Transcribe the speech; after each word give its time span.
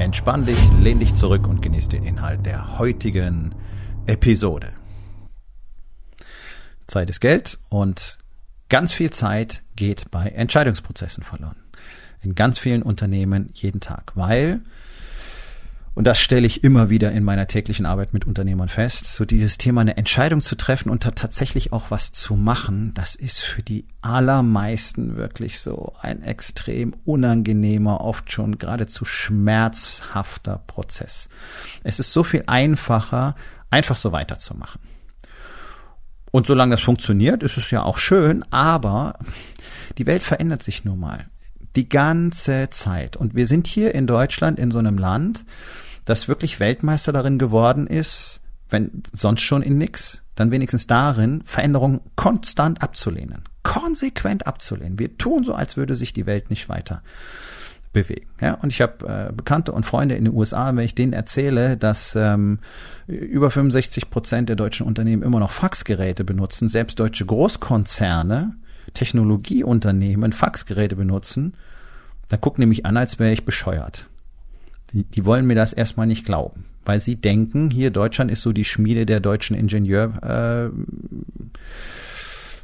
Entspann 0.00 0.46
dich, 0.46 0.58
lehn 0.80 0.98
dich 0.98 1.14
zurück 1.14 1.46
und 1.46 1.60
genieß 1.60 1.88
den 1.88 2.04
Inhalt 2.04 2.46
der 2.46 2.78
heutigen 2.78 3.54
Episode. 4.06 4.72
Zeit 6.86 7.10
ist 7.10 7.20
Geld 7.20 7.58
und 7.68 8.18
ganz 8.70 8.94
viel 8.94 9.10
Zeit 9.10 9.62
geht 9.76 10.10
bei 10.10 10.30
Entscheidungsprozessen 10.30 11.22
verloren. 11.22 11.56
In 12.22 12.34
ganz 12.34 12.58
vielen 12.58 12.80
Unternehmen 12.82 13.50
jeden 13.52 13.80
Tag, 13.80 14.12
weil 14.14 14.62
und 15.94 16.06
das 16.06 16.20
stelle 16.20 16.46
ich 16.46 16.62
immer 16.62 16.88
wieder 16.88 17.10
in 17.10 17.24
meiner 17.24 17.46
täglichen 17.46 17.84
Arbeit 17.84 18.12
mit 18.12 18.26
Unternehmern 18.26 18.68
fest, 18.68 19.06
so 19.06 19.24
dieses 19.24 19.58
Thema 19.58 19.80
eine 19.80 19.96
Entscheidung 19.96 20.40
zu 20.40 20.54
treffen 20.54 20.88
und 20.88 21.02
tatsächlich 21.02 21.72
auch 21.72 21.90
was 21.90 22.12
zu 22.12 22.36
machen, 22.36 22.94
das 22.94 23.16
ist 23.16 23.42
für 23.42 23.62
die 23.62 23.86
allermeisten 24.00 25.16
wirklich 25.16 25.60
so 25.60 25.92
ein 26.00 26.22
extrem 26.22 26.94
unangenehmer, 27.04 28.00
oft 28.00 28.30
schon 28.30 28.58
geradezu 28.58 29.04
schmerzhafter 29.04 30.62
Prozess. 30.66 31.28
Es 31.82 31.98
ist 31.98 32.12
so 32.12 32.22
viel 32.22 32.44
einfacher, 32.46 33.34
einfach 33.70 33.96
so 33.96 34.12
weiterzumachen. 34.12 34.80
Und 36.30 36.46
solange 36.46 36.76
das 36.76 36.82
funktioniert, 36.82 37.42
ist 37.42 37.56
es 37.56 37.72
ja 37.72 37.82
auch 37.82 37.98
schön, 37.98 38.44
aber 38.52 39.18
die 39.98 40.06
Welt 40.06 40.22
verändert 40.22 40.62
sich 40.62 40.84
nun 40.84 41.00
mal 41.00 41.26
die 41.76 41.88
ganze 41.88 42.68
Zeit. 42.70 43.16
Und 43.16 43.34
wir 43.34 43.46
sind 43.46 43.66
hier 43.66 43.94
in 43.94 44.06
Deutschland 44.06 44.58
in 44.58 44.70
so 44.70 44.78
einem 44.78 44.98
Land, 44.98 45.44
das 46.04 46.28
wirklich 46.28 46.60
Weltmeister 46.60 47.12
darin 47.12 47.38
geworden 47.38 47.86
ist, 47.86 48.40
wenn 48.68 49.02
sonst 49.12 49.42
schon 49.42 49.62
in 49.62 49.78
nix, 49.78 50.22
dann 50.34 50.50
wenigstens 50.50 50.86
darin, 50.86 51.42
Veränderungen 51.44 52.00
konstant 52.16 52.82
abzulehnen. 52.82 53.44
Konsequent 53.62 54.46
abzulehnen. 54.46 54.98
Wir 54.98 55.18
tun 55.18 55.44
so, 55.44 55.54
als 55.54 55.76
würde 55.76 55.94
sich 55.94 56.12
die 56.12 56.26
Welt 56.26 56.50
nicht 56.50 56.68
weiter 56.68 57.02
bewegen. 57.92 58.28
Ja, 58.40 58.54
und 58.54 58.72
ich 58.72 58.80
habe 58.80 59.28
äh, 59.30 59.32
Bekannte 59.32 59.72
und 59.72 59.84
Freunde 59.84 60.14
in 60.14 60.24
den 60.24 60.34
USA, 60.34 60.74
wenn 60.74 60.84
ich 60.84 60.94
denen 60.94 61.12
erzähle, 61.12 61.76
dass 61.76 62.14
ähm, 62.14 62.60
über 63.06 63.50
65 63.50 64.10
Prozent 64.10 64.48
der 64.48 64.56
deutschen 64.56 64.86
Unternehmen 64.86 65.22
immer 65.22 65.40
noch 65.40 65.50
Faxgeräte 65.50 66.24
benutzen, 66.24 66.68
selbst 66.68 67.00
deutsche 67.00 67.26
Großkonzerne 67.26 68.54
Technologieunternehmen 68.94 70.32
Faxgeräte 70.32 70.96
benutzen, 70.96 71.54
dann 72.28 72.40
gucken 72.40 72.68
mich 72.68 72.86
an, 72.86 72.96
als 72.96 73.18
wäre 73.18 73.32
ich 73.32 73.44
bescheuert. 73.44 74.06
Die, 74.92 75.04
die 75.04 75.24
wollen 75.24 75.46
mir 75.46 75.54
das 75.54 75.72
erstmal 75.72 76.06
nicht 76.06 76.24
glauben, 76.24 76.64
weil 76.84 77.00
sie 77.00 77.16
denken, 77.16 77.70
hier 77.70 77.90
Deutschland 77.90 78.30
ist 78.30 78.42
so 78.42 78.52
die 78.52 78.64
Schmiede 78.64 79.06
der 79.06 79.20
deutschen 79.20 79.56
Ingenieur. 79.56 80.70
Äh, 80.72 80.76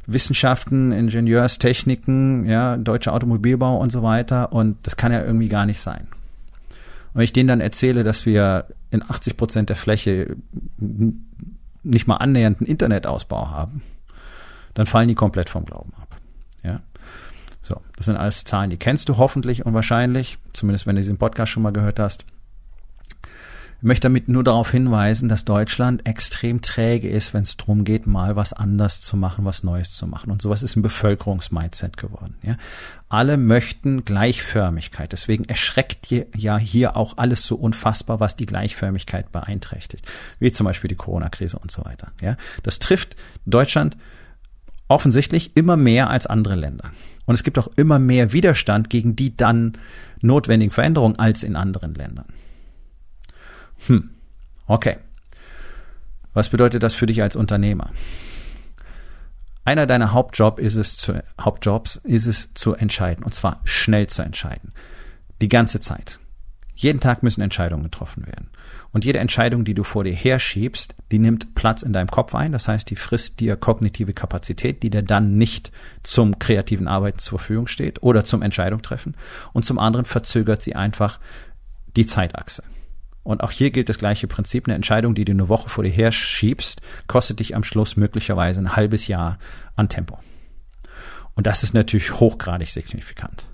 Wissenschaften, 0.07 0.93
Ingenieurstechniken, 0.93 2.45
ja, 2.45 2.77
deutscher 2.77 3.13
Automobilbau 3.13 3.77
und 3.77 3.91
so 3.91 4.03
weiter. 4.03 4.53
Und 4.53 4.77
das 4.83 4.95
kann 4.95 5.11
ja 5.11 5.21
irgendwie 5.21 5.49
gar 5.49 5.65
nicht 5.65 5.81
sein. 5.81 6.07
Und 7.13 7.15
wenn 7.15 7.23
ich 7.23 7.33
denen 7.33 7.49
dann 7.49 7.61
erzähle, 7.61 8.05
dass 8.05 8.25
wir 8.25 8.67
in 8.89 9.03
80 9.03 9.35
Prozent 9.35 9.69
der 9.69 9.75
Fläche 9.75 10.37
nicht 11.83 12.07
mal 12.07 12.15
annähernd 12.15 12.59
einen 12.59 12.67
Internetausbau 12.67 13.49
haben, 13.49 13.83
dann 14.73 14.85
fallen 14.85 15.09
die 15.09 15.15
komplett 15.15 15.49
vom 15.49 15.65
Glauben 15.65 15.91
ab. 15.99 16.06
So, 17.67 17.81
das 17.97 18.05
sind 18.05 18.15
alles 18.15 18.45
Zahlen, 18.45 18.69
die 18.69 18.77
kennst 18.77 19.09
du 19.09 19.17
hoffentlich 19.17 19.65
und 19.65 19.73
wahrscheinlich, 19.73 20.37
zumindest 20.53 20.87
wenn 20.87 20.95
du 20.95 21.01
diesen 21.01 21.17
Podcast 21.17 21.51
schon 21.51 21.63
mal 21.63 21.73
gehört 21.73 21.99
hast. 21.99 22.25
Ich 23.79 23.83
möchte 23.83 24.05
damit 24.05 24.29
nur 24.29 24.45
darauf 24.45 24.71
hinweisen, 24.71 25.27
dass 25.27 25.43
Deutschland 25.43 26.07
extrem 26.07 26.61
träge 26.61 27.09
ist, 27.09 27.33
wenn 27.33 27.43
es 27.43 27.57
darum 27.57 27.83
geht, 27.83 28.07
mal 28.07 28.37
was 28.37 28.53
anders 28.53 29.01
zu 29.01 29.17
machen, 29.17 29.43
was 29.43 29.63
Neues 29.63 29.91
zu 29.91 30.07
machen. 30.07 30.31
Und 30.31 30.41
sowas 30.41 30.63
ist 30.63 30.77
ein 30.77 30.81
Bevölkerungsmindset 30.81 31.97
geworden. 31.97 32.35
Ja? 32.41 32.55
Alle 33.09 33.35
möchten 33.37 34.05
Gleichförmigkeit. 34.05 35.11
Deswegen 35.11 35.43
erschreckt 35.43 36.07
ja 36.09 36.57
hier 36.57 36.95
auch 36.95 37.17
alles 37.17 37.45
so 37.45 37.57
unfassbar, 37.57 38.21
was 38.21 38.37
die 38.37 38.45
Gleichförmigkeit 38.45 39.33
beeinträchtigt. 39.33 40.07
Wie 40.39 40.53
zum 40.53 40.63
Beispiel 40.63 40.87
die 40.87 40.95
Corona-Krise 40.95 41.59
und 41.59 41.69
so 41.69 41.83
weiter. 41.83 42.13
Ja? 42.21 42.37
Das 42.63 42.79
trifft 42.79 43.17
Deutschland 43.45 43.97
offensichtlich 44.87 45.55
immer 45.55 45.75
mehr 45.75 46.09
als 46.09 46.25
andere 46.25 46.55
Länder. 46.55 46.91
Und 47.27 47.35
es 47.35 47.43
gibt 47.43 47.59
auch 47.59 47.67
immer 47.75 47.99
mehr 47.99 48.33
Widerstand 48.33 48.89
gegen 48.89 49.15
die 49.15 49.37
dann 49.37 49.77
notwendigen 50.21 50.71
Veränderungen 50.71 51.19
als 51.19 51.43
in 51.43 51.55
anderen 51.55 51.93
Ländern. 51.93 52.27
Hm, 53.85 54.09
okay. 54.65 54.97
Was 56.33 56.49
bedeutet 56.49 56.81
das 56.81 56.95
für 56.95 57.05
dich 57.05 57.21
als 57.21 57.35
Unternehmer? 57.35 57.91
Einer 59.65 59.85
deiner 59.85 60.13
Hauptjob 60.13 60.59
ist 60.59 60.75
es 60.75 60.95
zu, 60.95 61.21
Hauptjobs 61.39 61.97
ist 61.97 62.25
es 62.25 62.53
zu 62.53 62.73
entscheiden. 62.73 63.25
Und 63.25 63.35
zwar 63.35 63.59
schnell 63.65 64.07
zu 64.07 64.21
entscheiden. 64.21 64.71
Die 65.41 65.49
ganze 65.49 65.81
Zeit. 65.81 66.19
Jeden 66.79 66.99
Tag 66.99 67.23
müssen 67.23 67.41
Entscheidungen 67.41 67.81
getroffen 67.81 68.27
werden. 68.27 68.51
Und 68.91 69.03
jede 69.03 69.17
Entscheidung, 69.17 69.65
die 69.65 69.73
du 69.73 69.83
vor 69.83 70.03
dir 70.03 70.13
herschiebst, 70.13 70.93
die 71.11 71.17
nimmt 71.17 71.55
Platz 71.55 71.81
in 71.81 71.91
deinem 71.91 72.09
Kopf 72.09 72.35
ein. 72.35 72.51
Das 72.51 72.67
heißt, 72.67 72.87
die 72.91 72.95
frisst 72.95 73.39
dir 73.39 73.55
kognitive 73.55 74.13
Kapazität, 74.13 74.83
die 74.83 74.91
dir 74.91 75.01
dann 75.01 75.39
nicht 75.39 75.71
zum 76.03 76.37
kreativen 76.37 76.87
Arbeiten 76.87 77.17
zur 77.17 77.39
Verfügung 77.39 77.65
steht 77.65 78.03
oder 78.03 78.23
zum 78.23 78.43
Entscheidung 78.43 78.83
treffen. 78.83 79.15
Und 79.53 79.65
zum 79.65 79.79
anderen 79.79 80.05
verzögert 80.05 80.61
sie 80.61 80.75
einfach 80.75 81.19
die 81.95 82.05
Zeitachse. 82.05 82.61
Und 83.23 83.41
auch 83.41 83.51
hier 83.51 83.71
gilt 83.71 83.89
das 83.89 83.97
gleiche 83.97 84.27
Prinzip. 84.27 84.67
Eine 84.67 84.75
Entscheidung, 84.75 85.15
die 85.15 85.25
du 85.25 85.31
eine 85.31 85.49
Woche 85.49 85.69
vor 85.69 85.83
dir 85.83 85.89
herschiebst, 85.89 86.81
kostet 87.07 87.39
dich 87.39 87.55
am 87.55 87.63
Schluss 87.63 87.97
möglicherweise 87.97 88.59
ein 88.59 88.75
halbes 88.75 89.07
Jahr 89.07 89.39
an 89.75 89.89
Tempo. 89.89 90.19
Und 91.33 91.47
das 91.47 91.63
ist 91.63 91.73
natürlich 91.73 92.19
hochgradig 92.19 92.69
signifikant. 92.69 93.49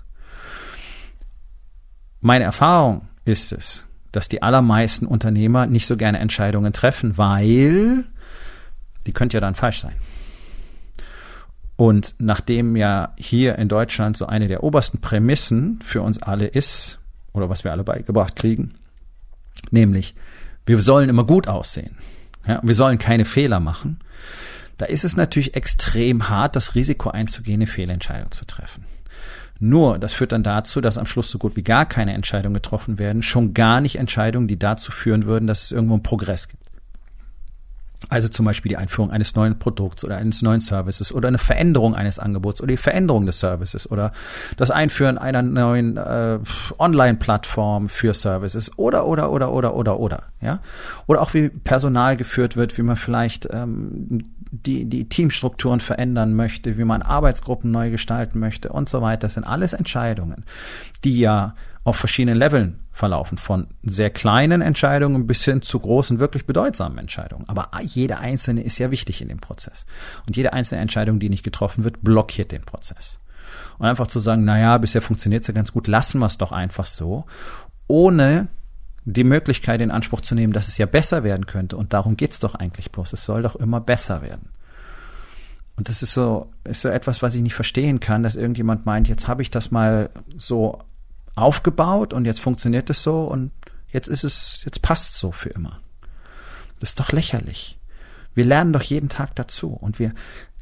Meine 2.20 2.44
Erfahrung 2.44 3.08
ist 3.24 3.52
es, 3.52 3.84
dass 4.12 4.28
die 4.28 4.42
allermeisten 4.42 5.06
Unternehmer 5.06 5.66
nicht 5.66 5.86
so 5.86 5.96
gerne 5.96 6.18
Entscheidungen 6.18 6.72
treffen, 6.72 7.18
weil 7.18 8.04
die 9.06 9.12
könnte 9.12 9.36
ja 9.36 9.40
dann 9.40 9.54
falsch 9.54 9.80
sein. 9.80 9.94
Und 11.76 12.14
nachdem 12.18 12.76
ja 12.76 13.14
hier 13.16 13.58
in 13.58 13.68
Deutschland 13.68 14.16
so 14.16 14.26
eine 14.26 14.46
der 14.46 14.62
obersten 14.62 15.00
Prämissen 15.00 15.80
für 15.84 16.02
uns 16.02 16.22
alle 16.22 16.46
ist, 16.46 16.98
oder 17.32 17.50
was 17.50 17.64
wir 17.64 17.72
alle 17.72 17.82
beigebracht 17.82 18.36
kriegen, 18.36 18.74
nämlich 19.70 20.14
wir 20.66 20.80
sollen 20.80 21.08
immer 21.08 21.24
gut 21.24 21.48
aussehen, 21.48 21.96
ja, 22.46 22.60
wir 22.62 22.74
sollen 22.74 22.98
keine 22.98 23.24
Fehler 23.24 23.58
machen, 23.58 23.98
da 24.78 24.86
ist 24.86 25.04
es 25.04 25.16
natürlich 25.16 25.54
extrem 25.54 26.28
hart, 26.28 26.56
das 26.56 26.74
Risiko 26.74 27.10
einzugehen, 27.10 27.58
eine 27.60 27.66
Fehlentscheidung 27.66 28.30
zu 28.30 28.44
treffen. 28.44 28.84
Nur, 29.66 29.98
das 29.98 30.12
führt 30.12 30.32
dann 30.32 30.42
dazu, 30.42 30.82
dass 30.82 30.98
am 30.98 31.06
Schluss 31.06 31.30
so 31.30 31.38
gut 31.38 31.56
wie 31.56 31.62
gar 31.62 31.86
keine 31.86 32.12
Entscheidungen 32.12 32.52
getroffen 32.52 32.98
werden, 32.98 33.22
schon 33.22 33.54
gar 33.54 33.80
nicht 33.80 33.96
Entscheidungen, 33.96 34.46
die 34.46 34.58
dazu 34.58 34.92
führen 34.92 35.24
würden, 35.24 35.46
dass 35.46 35.64
es 35.64 35.72
irgendwo 35.72 35.94
einen 35.94 36.02
Progress 36.02 36.48
gibt. 36.48 36.63
Also 38.08 38.28
zum 38.28 38.44
Beispiel 38.46 38.70
die 38.70 38.76
Einführung 38.76 39.10
eines 39.10 39.34
neuen 39.34 39.58
Produkts 39.58 40.04
oder 40.04 40.16
eines 40.16 40.42
neuen 40.42 40.60
Services 40.60 41.12
oder 41.12 41.28
eine 41.28 41.38
Veränderung 41.38 41.94
eines 41.94 42.18
Angebots 42.18 42.60
oder 42.60 42.68
die 42.68 42.76
Veränderung 42.76 43.26
des 43.26 43.40
Services 43.40 43.90
oder 43.90 44.12
das 44.56 44.70
Einführen 44.70 45.18
einer 45.18 45.42
neuen 45.42 45.96
äh, 45.96 46.38
Online-Plattform 46.78 47.88
für 47.88 48.14
Services 48.14 48.70
oder 48.76 49.06
oder 49.06 49.30
oder 49.30 49.52
oder 49.52 49.74
oder 49.74 49.98
oder 49.98 50.22
ja 50.40 50.60
oder 51.06 51.22
auch 51.22 51.34
wie 51.34 51.48
Personal 51.48 52.16
geführt 52.16 52.56
wird, 52.56 52.76
wie 52.78 52.82
man 52.82 52.96
vielleicht 52.96 53.48
ähm, 53.52 54.22
die, 54.50 54.84
die 54.84 55.08
Teamstrukturen 55.08 55.80
verändern 55.80 56.34
möchte, 56.34 56.78
wie 56.78 56.84
man 56.84 57.02
Arbeitsgruppen 57.02 57.70
neu 57.70 57.90
gestalten 57.90 58.38
möchte 58.38 58.68
und 58.70 58.88
so 58.88 59.02
weiter. 59.02 59.26
Das 59.26 59.34
sind 59.34 59.44
alles 59.44 59.72
Entscheidungen, 59.72 60.44
die 61.02 61.18
ja 61.18 61.54
auf 61.84 61.96
verschiedenen 61.96 62.38
Leveln 62.38 62.80
verlaufen, 62.90 63.36
von 63.36 63.68
sehr 63.82 64.08
kleinen 64.08 64.62
Entscheidungen 64.62 65.26
bis 65.26 65.44
hin 65.44 65.60
zu 65.60 65.78
großen, 65.78 66.18
wirklich 66.18 66.46
bedeutsamen 66.46 66.96
Entscheidungen. 66.98 67.46
Aber 67.48 67.70
jede 67.82 68.18
einzelne 68.18 68.62
ist 68.62 68.78
ja 68.78 68.90
wichtig 68.90 69.20
in 69.20 69.28
dem 69.28 69.40
Prozess. 69.40 69.84
Und 70.26 70.36
jede 70.36 70.54
einzelne 70.54 70.80
Entscheidung, 70.80 71.18
die 71.18 71.28
nicht 71.28 71.42
getroffen 71.42 71.84
wird, 71.84 72.02
blockiert 72.02 72.52
den 72.52 72.62
Prozess. 72.62 73.20
Und 73.78 73.86
einfach 73.86 74.06
zu 74.06 74.20
sagen, 74.20 74.44
na 74.44 74.58
ja, 74.58 74.78
bisher 74.78 75.02
funktioniert 75.02 75.42
es 75.42 75.48
ja 75.48 75.54
ganz 75.54 75.72
gut, 75.72 75.86
lassen 75.86 76.20
wir 76.20 76.26
es 76.26 76.38
doch 76.38 76.52
einfach 76.52 76.86
so, 76.86 77.26
ohne 77.86 78.48
die 79.04 79.24
Möglichkeit 79.24 79.82
in 79.82 79.90
Anspruch 79.90 80.22
zu 80.22 80.34
nehmen, 80.34 80.54
dass 80.54 80.68
es 80.68 80.78
ja 80.78 80.86
besser 80.86 81.24
werden 81.24 81.44
könnte. 81.46 81.76
Und 81.76 81.92
darum 81.92 82.16
geht's 82.16 82.40
doch 82.40 82.54
eigentlich 82.54 82.90
bloß. 82.90 83.12
Es 83.12 83.26
soll 83.26 83.42
doch 83.42 83.56
immer 83.56 83.80
besser 83.80 84.22
werden. 84.22 84.48
Und 85.76 85.88
das 85.88 86.02
ist 86.02 86.14
so, 86.14 86.50
ist 86.62 86.80
so 86.80 86.88
etwas, 86.88 87.20
was 87.20 87.34
ich 87.34 87.42
nicht 87.42 87.54
verstehen 87.54 88.00
kann, 88.00 88.22
dass 88.22 88.36
irgendjemand 88.36 88.86
meint, 88.86 89.08
jetzt 89.08 89.28
habe 89.28 89.42
ich 89.42 89.50
das 89.50 89.70
mal 89.70 90.08
so 90.36 90.78
aufgebaut 91.34 92.12
und 92.12 92.24
jetzt 92.24 92.40
funktioniert 92.40 92.90
es 92.90 93.02
so 93.02 93.24
und 93.24 93.50
jetzt 93.88 94.08
ist 94.08 94.24
es, 94.24 94.62
jetzt 94.64 94.82
passt 94.82 95.14
so 95.14 95.32
für 95.32 95.50
immer. 95.50 95.80
Das 96.80 96.90
ist 96.90 97.00
doch 97.00 97.12
lächerlich. 97.12 97.78
Wir 98.34 98.44
lernen 98.44 98.72
doch 98.72 98.82
jeden 98.82 99.08
Tag 99.08 99.34
dazu 99.36 99.68
und 99.68 99.98
wir 99.98 100.12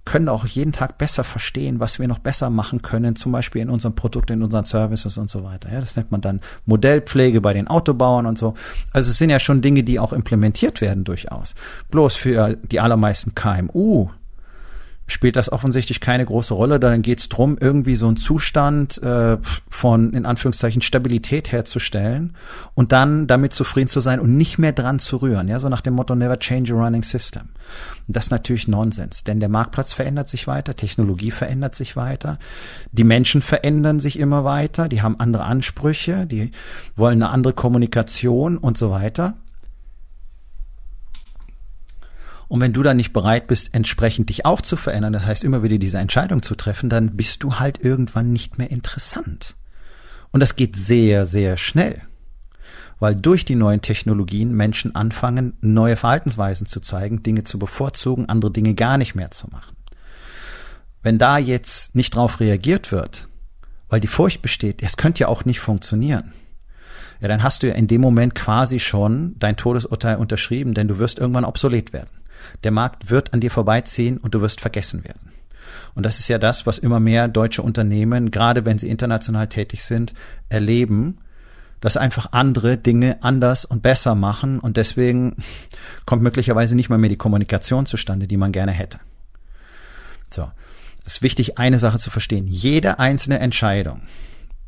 können 0.04 0.28
auch 0.28 0.46
jeden 0.46 0.72
Tag 0.72 0.98
besser 0.98 1.22
verstehen, 1.22 1.78
was 1.78 1.98
wir 1.98 2.08
noch 2.08 2.18
besser 2.18 2.50
machen 2.50 2.82
können, 2.82 3.14
zum 3.14 3.30
Beispiel 3.30 3.62
in 3.62 3.70
unserem 3.70 3.94
Produkt, 3.94 4.30
in 4.30 4.42
unseren 4.42 4.64
Services 4.64 5.16
und 5.16 5.30
so 5.30 5.44
weiter. 5.44 5.72
Ja, 5.72 5.80
das 5.80 5.94
nennt 5.94 6.10
man 6.10 6.20
dann 6.20 6.40
Modellpflege 6.66 7.40
bei 7.40 7.52
den 7.52 7.68
Autobauern 7.68 8.26
und 8.26 8.36
so. 8.36 8.54
Also 8.92 9.10
es 9.10 9.18
sind 9.18 9.30
ja 9.30 9.38
schon 9.38 9.62
Dinge, 9.62 9.84
die 9.84 10.00
auch 10.00 10.12
implementiert 10.12 10.80
werden 10.80 11.04
durchaus. 11.04 11.54
Bloß 11.90 12.16
für 12.16 12.56
die 12.56 12.80
allermeisten 12.80 13.34
KMU 13.34 14.10
spielt 15.06 15.36
das 15.36 15.50
offensichtlich 15.52 16.00
keine 16.00 16.24
große 16.24 16.54
Rolle. 16.54 16.80
Dann 16.80 17.02
geht 17.02 17.18
es 17.18 17.28
darum, 17.28 17.58
irgendwie 17.60 17.96
so 17.96 18.06
einen 18.06 18.16
Zustand 18.16 19.02
äh, 19.02 19.38
von, 19.68 20.12
in 20.12 20.26
Anführungszeichen, 20.26 20.82
Stabilität 20.82 21.52
herzustellen 21.52 22.36
und 22.74 22.92
dann 22.92 23.26
damit 23.26 23.52
zufrieden 23.52 23.88
zu 23.88 24.00
sein 24.00 24.20
und 24.20 24.36
nicht 24.36 24.58
mehr 24.58 24.72
dran 24.72 24.98
zu 24.98 25.18
rühren. 25.18 25.48
Ja, 25.48 25.60
so 25.60 25.68
nach 25.68 25.80
dem 25.80 25.94
Motto, 25.94 26.14
never 26.14 26.38
change 26.38 26.72
a 26.72 26.76
running 26.76 27.02
system. 27.02 27.42
Und 28.06 28.16
das 28.16 28.24
ist 28.24 28.30
natürlich 28.30 28.68
Nonsens, 28.68 29.24
denn 29.24 29.40
der 29.40 29.48
Marktplatz 29.48 29.92
verändert 29.92 30.28
sich 30.28 30.46
weiter, 30.46 30.76
Technologie 30.76 31.30
verändert 31.30 31.74
sich 31.74 31.96
weiter, 31.96 32.38
die 32.90 33.04
Menschen 33.04 33.42
verändern 33.42 34.00
sich 34.00 34.18
immer 34.18 34.44
weiter, 34.44 34.88
die 34.88 35.02
haben 35.02 35.18
andere 35.18 35.44
Ansprüche, 35.44 36.26
die 36.26 36.50
wollen 36.96 37.22
eine 37.22 37.30
andere 37.30 37.52
Kommunikation 37.52 38.58
und 38.58 38.76
so 38.76 38.90
weiter. 38.90 39.34
Und 42.52 42.60
wenn 42.60 42.74
du 42.74 42.82
dann 42.82 42.98
nicht 42.98 43.14
bereit 43.14 43.46
bist, 43.46 43.74
entsprechend 43.74 44.28
dich 44.28 44.44
auch 44.44 44.60
zu 44.60 44.76
verändern, 44.76 45.14
das 45.14 45.24
heißt 45.24 45.42
immer 45.42 45.62
wieder 45.62 45.78
diese 45.78 45.96
Entscheidung 45.96 46.42
zu 46.42 46.54
treffen, 46.54 46.90
dann 46.90 47.16
bist 47.16 47.42
du 47.42 47.54
halt 47.54 47.82
irgendwann 47.82 48.30
nicht 48.30 48.58
mehr 48.58 48.70
interessant. 48.70 49.56
Und 50.32 50.40
das 50.40 50.54
geht 50.54 50.76
sehr, 50.76 51.24
sehr 51.24 51.56
schnell. 51.56 52.02
Weil 52.98 53.16
durch 53.16 53.46
die 53.46 53.54
neuen 53.54 53.80
Technologien 53.80 54.54
Menschen 54.54 54.94
anfangen, 54.94 55.56
neue 55.62 55.96
Verhaltensweisen 55.96 56.66
zu 56.66 56.80
zeigen, 56.80 57.22
Dinge 57.22 57.44
zu 57.44 57.58
bevorzugen, 57.58 58.28
andere 58.28 58.50
Dinge 58.50 58.74
gar 58.74 58.98
nicht 58.98 59.14
mehr 59.14 59.30
zu 59.30 59.48
machen. 59.48 59.74
Wenn 61.02 61.16
da 61.16 61.38
jetzt 61.38 61.94
nicht 61.94 62.14
drauf 62.14 62.38
reagiert 62.38 62.92
wird, 62.92 63.28
weil 63.88 64.00
die 64.00 64.08
Furcht 64.08 64.42
besteht, 64.42 64.82
es 64.82 64.98
könnte 64.98 65.20
ja 65.20 65.28
auch 65.28 65.46
nicht 65.46 65.60
funktionieren, 65.60 66.34
ja, 67.22 67.28
dann 67.28 67.42
hast 67.42 67.62
du 67.62 67.68
ja 67.68 67.74
in 67.74 67.86
dem 67.86 68.02
Moment 68.02 68.34
quasi 68.34 68.78
schon 68.78 69.36
dein 69.38 69.56
Todesurteil 69.56 70.16
unterschrieben, 70.16 70.74
denn 70.74 70.88
du 70.88 70.98
wirst 70.98 71.18
irgendwann 71.18 71.46
obsolet 71.46 71.94
werden. 71.94 72.10
Der 72.64 72.70
Markt 72.70 73.10
wird 73.10 73.32
an 73.32 73.40
dir 73.40 73.50
vorbeiziehen 73.50 74.18
und 74.18 74.34
du 74.34 74.40
wirst 74.40 74.60
vergessen 74.60 75.04
werden. 75.04 75.32
Und 75.94 76.04
das 76.06 76.18
ist 76.18 76.28
ja 76.28 76.38
das, 76.38 76.66
was 76.66 76.78
immer 76.78 77.00
mehr 77.00 77.28
deutsche 77.28 77.62
Unternehmen, 77.62 78.30
gerade 78.30 78.64
wenn 78.64 78.78
sie 78.78 78.88
international 78.88 79.48
tätig 79.48 79.84
sind, 79.84 80.14
erleben, 80.48 81.18
dass 81.80 81.96
einfach 81.96 82.28
andere 82.32 82.76
Dinge 82.76 83.22
anders 83.22 83.64
und 83.64 83.82
besser 83.82 84.14
machen 84.14 84.60
und 84.60 84.76
deswegen 84.76 85.36
kommt 86.06 86.22
möglicherweise 86.22 86.76
nicht 86.76 86.88
mal 86.88 86.98
mehr 86.98 87.10
die 87.10 87.16
Kommunikation 87.16 87.86
zustande, 87.86 88.26
die 88.26 88.36
man 88.36 88.52
gerne 88.52 88.72
hätte. 88.72 89.00
So. 90.30 90.50
Es 91.04 91.14
ist 91.14 91.22
wichtig, 91.22 91.58
eine 91.58 91.80
Sache 91.80 91.98
zu 91.98 92.10
verstehen. 92.10 92.46
Jede 92.46 93.00
einzelne 93.00 93.40
Entscheidung, 93.40 94.02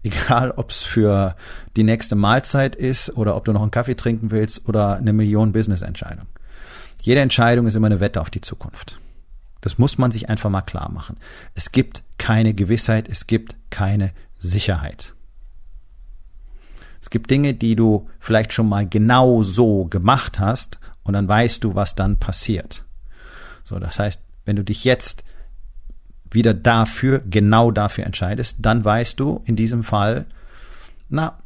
egal 0.03 0.51
ob 0.51 0.71
es 0.71 0.83
für 0.83 1.37
die 1.77 1.85
nächste 1.85 2.17
Mahlzeit 2.17 2.75
ist 2.75 3.17
oder 3.17 3.37
ob 3.37 3.45
du 3.45 3.53
noch 3.53 3.63
einen 3.63 3.71
Kaffee 3.71 3.95
trinken 3.95 4.33
willst 4.33 4.69
oder 4.69 4.97
eine 4.97 5.13
Million 5.13 5.53
Business-Entscheidung, 5.53 6.27
jede 7.05 7.21
Entscheidung 7.21 7.67
ist 7.67 7.75
immer 7.75 7.89
eine 7.89 8.01
Wette 8.01 8.23
auf 8.23 8.31
die 8.31 8.41
Zukunft. 8.41 8.99
Das 9.61 9.77
muss 9.77 9.99
man 9.99 10.11
sich 10.11 10.31
einfach 10.31 10.49
mal 10.49 10.63
klar 10.63 10.91
machen. 10.91 11.19
Es 11.55 11.71
gibt 11.71 12.03
keine 12.17 12.55
Gewissheit, 12.55 13.11
es 13.11 13.27
gibt 13.27 13.57
keine 13.69 14.13
Sicherheit. 14.39 15.13
Es 17.03 17.11
gibt 17.11 17.31
Dinge, 17.31 17.53
die 17.53 17.77
du 17.77 18.09
vielleicht 18.21 18.55
schon 18.55 18.71
mal 18.71 18.89
genau 18.89 19.43
so 19.43 19.85
gemacht 19.85 20.41
hast 20.41 20.79
und 21.03 21.13
dann 21.13 21.29
weißt 21.29 21.63
du, 21.63 21.75
was 21.75 21.95
dann 21.95 22.19
passiert. 22.19 22.87
So, 23.65 23.79
das 23.79 23.99
heißt, 23.99 24.23
wenn 24.47 24.57
du 24.57 24.65
dich 24.65 24.85
jetzt 24.85 25.25
wieder 26.31 26.55
dafür, 26.55 27.19
genau 27.29 27.71
dafür 27.71 28.05
entscheidest, 28.05 28.57
dann 28.61 28.83
weißt 28.83 29.21
du 29.21 29.43
in 29.45 29.57
diesem 29.57 29.85
Fall, 29.85 30.25
na, 31.11 31.39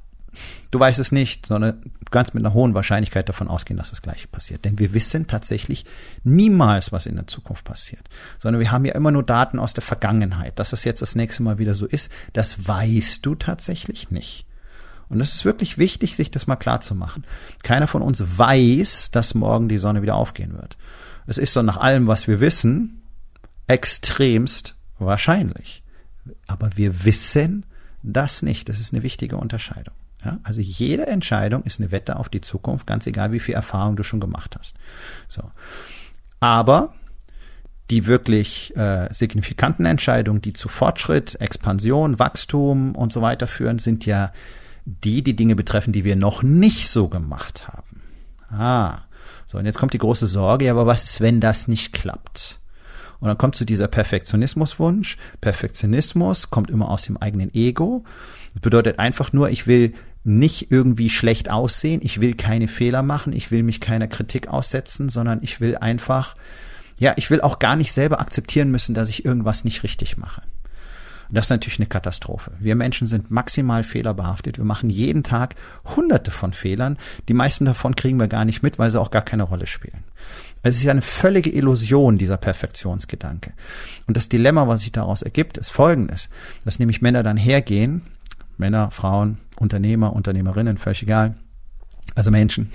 Du 0.70 0.78
weißt 0.78 0.98
es 0.98 1.12
nicht, 1.12 1.46
sondern 1.46 1.80
du 1.82 2.10
kannst 2.10 2.34
mit 2.34 2.44
einer 2.44 2.54
hohen 2.54 2.74
Wahrscheinlichkeit 2.74 3.28
davon 3.28 3.48
ausgehen, 3.48 3.78
dass 3.78 3.90
das 3.90 4.02
Gleiche 4.02 4.28
passiert. 4.28 4.64
Denn 4.64 4.78
wir 4.78 4.94
wissen 4.94 5.26
tatsächlich 5.26 5.84
niemals, 6.24 6.92
was 6.92 7.06
in 7.06 7.16
der 7.16 7.26
Zukunft 7.26 7.64
passiert, 7.64 8.02
sondern 8.38 8.60
wir 8.60 8.70
haben 8.70 8.84
ja 8.84 8.94
immer 8.94 9.10
nur 9.10 9.22
Daten 9.22 9.58
aus 9.58 9.74
der 9.74 9.82
Vergangenheit. 9.82 10.58
Dass 10.58 10.70
das 10.70 10.84
jetzt 10.84 11.02
das 11.02 11.14
nächste 11.14 11.42
Mal 11.42 11.58
wieder 11.58 11.74
so 11.74 11.86
ist, 11.86 12.10
das 12.32 12.66
weißt 12.66 13.24
du 13.24 13.34
tatsächlich 13.34 14.10
nicht. 14.10 14.46
Und 15.08 15.20
es 15.20 15.34
ist 15.34 15.44
wirklich 15.44 15.78
wichtig, 15.78 16.16
sich 16.16 16.30
das 16.30 16.46
mal 16.46 16.56
klar 16.56 16.80
zu 16.80 16.94
machen. 16.94 17.24
Keiner 17.62 17.86
von 17.86 18.02
uns 18.02 18.22
weiß, 18.36 19.10
dass 19.10 19.34
morgen 19.34 19.68
die 19.68 19.78
Sonne 19.78 20.02
wieder 20.02 20.16
aufgehen 20.16 20.52
wird. 20.52 20.76
Es 21.26 21.38
ist 21.38 21.52
so 21.52 21.62
nach 21.62 21.78
allem, 21.78 22.06
was 22.06 22.28
wir 22.28 22.40
wissen, 22.40 23.02
extremst 23.66 24.74
wahrscheinlich. 24.98 25.82
Aber 26.46 26.70
wir 26.76 27.04
wissen 27.04 27.64
das 28.02 28.42
nicht. 28.42 28.68
Das 28.68 28.80
ist 28.80 28.92
eine 28.92 29.02
wichtige 29.02 29.36
Unterscheidung. 29.36 29.94
Ja, 30.24 30.38
also 30.42 30.60
jede 30.60 31.06
Entscheidung 31.06 31.62
ist 31.62 31.80
eine 31.80 31.92
Wette 31.92 32.16
auf 32.16 32.28
die 32.28 32.40
Zukunft, 32.40 32.86
ganz 32.86 33.06
egal, 33.06 33.32
wie 33.32 33.40
viel 33.40 33.54
Erfahrung 33.54 33.94
du 33.96 34.02
schon 34.02 34.20
gemacht 34.20 34.56
hast. 34.58 34.76
So. 35.28 35.42
Aber 36.40 36.94
die 37.90 38.06
wirklich 38.06 38.76
äh, 38.76 39.08
signifikanten 39.10 39.86
Entscheidungen, 39.86 40.42
die 40.42 40.52
zu 40.52 40.68
Fortschritt, 40.68 41.40
Expansion, 41.40 42.18
Wachstum 42.18 42.94
und 42.94 43.12
so 43.12 43.22
weiter 43.22 43.46
führen, 43.46 43.78
sind 43.78 44.04
ja 44.04 44.32
die, 44.84 45.22
die 45.22 45.36
Dinge 45.36 45.56
betreffen, 45.56 45.92
die 45.92 46.04
wir 46.04 46.16
noch 46.16 46.42
nicht 46.42 46.90
so 46.90 47.08
gemacht 47.08 47.68
haben. 47.68 48.02
Ah, 48.50 49.02
so 49.46 49.58
und 49.58 49.66
jetzt 49.66 49.78
kommt 49.78 49.94
die 49.94 49.98
große 49.98 50.26
Sorge, 50.26 50.66
ja, 50.66 50.72
aber 50.72 50.86
was 50.86 51.04
ist, 51.04 51.20
wenn 51.20 51.40
das 51.40 51.68
nicht 51.68 51.92
klappt? 51.92 52.58
Und 53.20 53.28
dann 53.28 53.38
kommt 53.38 53.56
zu 53.56 53.64
dieser 53.64 53.88
Perfektionismuswunsch. 53.88 55.16
Perfektionismus 55.40 56.50
kommt 56.50 56.70
immer 56.70 56.88
aus 56.88 57.02
dem 57.02 57.16
eigenen 57.16 57.52
Ego. 57.52 58.04
Das 58.54 58.62
bedeutet 58.62 58.98
einfach 58.98 59.32
nur, 59.32 59.50
ich 59.50 59.66
will 59.66 59.94
nicht 60.28 60.70
irgendwie 60.70 61.10
schlecht 61.10 61.50
aussehen, 61.50 62.00
ich 62.02 62.20
will 62.20 62.34
keine 62.34 62.68
Fehler 62.68 63.02
machen, 63.02 63.32
ich 63.32 63.50
will 63.50 63.62
mich 63.62 63.80
keiner 63.80 64.06
Kritik 64.06 64.48
aussetzen, 64.48 65.08
sondern 65.08 65.40
ich 65.42 65.60
will 65.60 65.76
einfach, 65.76 66.36
ja, 66.98 67.14
ich 67.16 67.30
will 67.30 67.40
auch 67.40 67.58
gar 67.58 67.76
nicht 67.76 67.92
selber 67.92 68.20
akzeptieren 68.20 68.70
müssen, 68.70 68.94
dass 68.94 69.08
ich 69.08 69.24
irgendwas 69.24 69.64
nicht 69.64 69.82
richtig 69.82 70.16
mache. 70.16 70.42
Und 71.28 71.36
das 71.36 71.46
ist 71.46 71.50
natürlich 71.50 71.78
eine 71.78 71.88
Katastrophe. 71.88 72.52
Wir 72.58 72.74
Menschen 72.74 73.06
sind 73.06 73.30
maximal 73.30 73.84
fehlerbehaftet. 73.84 74.56
Wir 74.56 74.64
machen 74.64 74.88
jeden 74.88 75.22
Tag 75.22 75.56
hunderte 75.96 76.30
von 76.30 76.54
Fehlern. 76.54 76.96
Die 77.28 77.34
meisten 77.34 77.66
davon 77.66 77.96
kriegen 77.96 78.18
wir 78.18 78.28
gar 78.28 78.46
nicht 78.46 78.62
mit, 78.62 78.78
weil 78.78 78.90
sie 78.90 78.98
auch 78.98 79.10
gar 79.10 79.22
keine 79.22 79.42
Rolle 79.42 79.66
spielen. 79.66 80.04
Es 80.62 80.76
ist 80.76 80.84
ja 80.84 80.90
eine 80.90 81.02
völlige 81.02 81.50
Illusion, 81.50 82.16
dieser 82.16 82.38
Perfektionsgedanke. 82.38 83.52
Und 84.06 84.16
das 84.16 84.30
Dilemma, 84.30 84.68
was 84.68 84.80
sich 84.80 84.92
daraus 84.92 85.20
ergibt, 85.20 85.58
ist 85.58 85.68
folgendes, 85.68 86.30
dass 86.64 86.78
nämlich 86.78 87.02
Männer 87.02 87.22
dann 87.22 87.36
hergehen 87.36 88.02
Männer, 88.58 88.90
Frauen, 88.90 89.38
Unternehmer, 89.58 90.12
Unternehmerinnen, 90.12 90.78
völlig 90.78 91.02
egal. 91.02 91.34
Also 92.14 92.30
Menschen. 92.30 92.70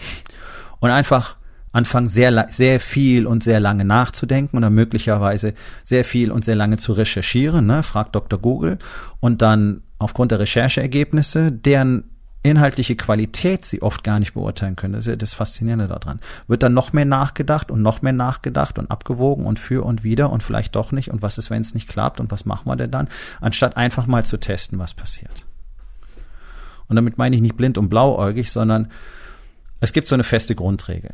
Und 0.80 0.90
einfach 0.90 1.38
anfangen, 1.74 2.08
sehr, 2.08 2.48
sehr 2.50 2.80
viel 2.80 3.26
und 3.28 3.44
sehr 3.44 3.60
lange 3.60 3.84
nachzudenken 3.84 4.58
oder 4.58 4.70
möglicherweise 4.70 5.54
sehr 5.82 6.06
viel 6.06 6.32
und 6.32 6.46
sehr 6.46 6.56
lange 6.56 6.78
zu 6.78 6.94
recherchieren, 6.94 7.66
ne? 7.66 7.84
fragt 7.84 8.16
Dr. 8.16 8.40
Google 8.40 8.78
und 9.20 9.42
dann 9.42 9.82
aufgrund 9.98 10.32
der 10.32 10.40
Rechercheergebnisse, 10.40 11.52
deren 11.52 12.04
inhaltliche 12.44 12.96
Qualität 12.96 13.66
sie 13.66 13.82
oft 13.82 14.04
gar 14.04 14.20
nicht 14.20 14.34
beurteilen 14.34 14.76
können. 14.76 14.94
Das 14.94 15.04
ist 15.04 15.08
ja 15.08 15.16
das 15.16 15.34
Faszinierende 15.34 15.88
daran. 15.88 16.20
Wird 16.48 16.62
dann 16.62 16.74
noch 16.74 16.92
mehr 16.92 17.06
nachgedacht 17.06 17.72
und 17.72 17.82
noch 17.82 18.02
mehr 18.02 18.14
nachgedacht 18.14 18.78
und 18.78 18.92
abgewogen 18.92 19.46
und 19.46 19.60
für 19.60 19.86
und 19.86 20.04
wieder 20.04 20.30
und 20.30 20.44
vielleicht 20.44 20.76
doch 20.76 20.92
nicht 20.92 21.10
und 21.10 21.22
was 21.22 21.38
ist, 21.38 21.50
wenn 21.50 21.62
es 21.62 21.74
nicht 21.74 21.88
klappt 21.88 22.20
und 22.20 22.32
was 22.32 22.46
machen 22.46 22.68
wir 22.68 22.76
denn 22.76 22.92
dann, 22.92 23.08
anstatt 23.40 23.78
einfach 23.78 24.08
mal 24.08 24.26
zu 24.26 24.38
testen, 24.38 24.78
was 24.78 24.94
passiert. 24.94 25.46
Und 26.94 26.98
damit 26.98 27.18
meine 27.18 27.36
ich 27.36 27.42
nicht 27.42 27.58
blind 27.58 27.80
und 27.80 27.90
blauäugig, 27.90 28.52
sondern 28.52 28.92
es 29.80 29.94
gibt 29.94 30.08
so 30.08 30.14
eine 30.14 30.24
feste 30.24 30.54
Grundregel. 30.54 31.10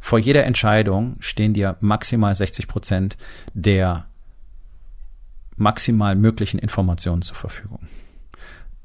Vor 0.00 0.18
jeder 0.18 0.44
Entscheidung 0.44 1.16
stehen 1.20 1.52
dir 1.52 1.76
maximal 1.80 2.34
60 2.34 2.68
Prozent 2.68 3.18
der 3.52 4.06
maximal 5.56 6.16
möglichen 6.16 6.58
Informationen 6.58 7.20
zur 7.20 7.36
Verfügung. 7.36 7.80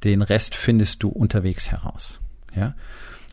Den 0.04 0.22
Rest 0.22 0.56
findest 0.56 1.04
du 1.04 1.08
unterwegs 1.08 1.72
heraus. 1.72 2.20
Ja? 2.54 2.76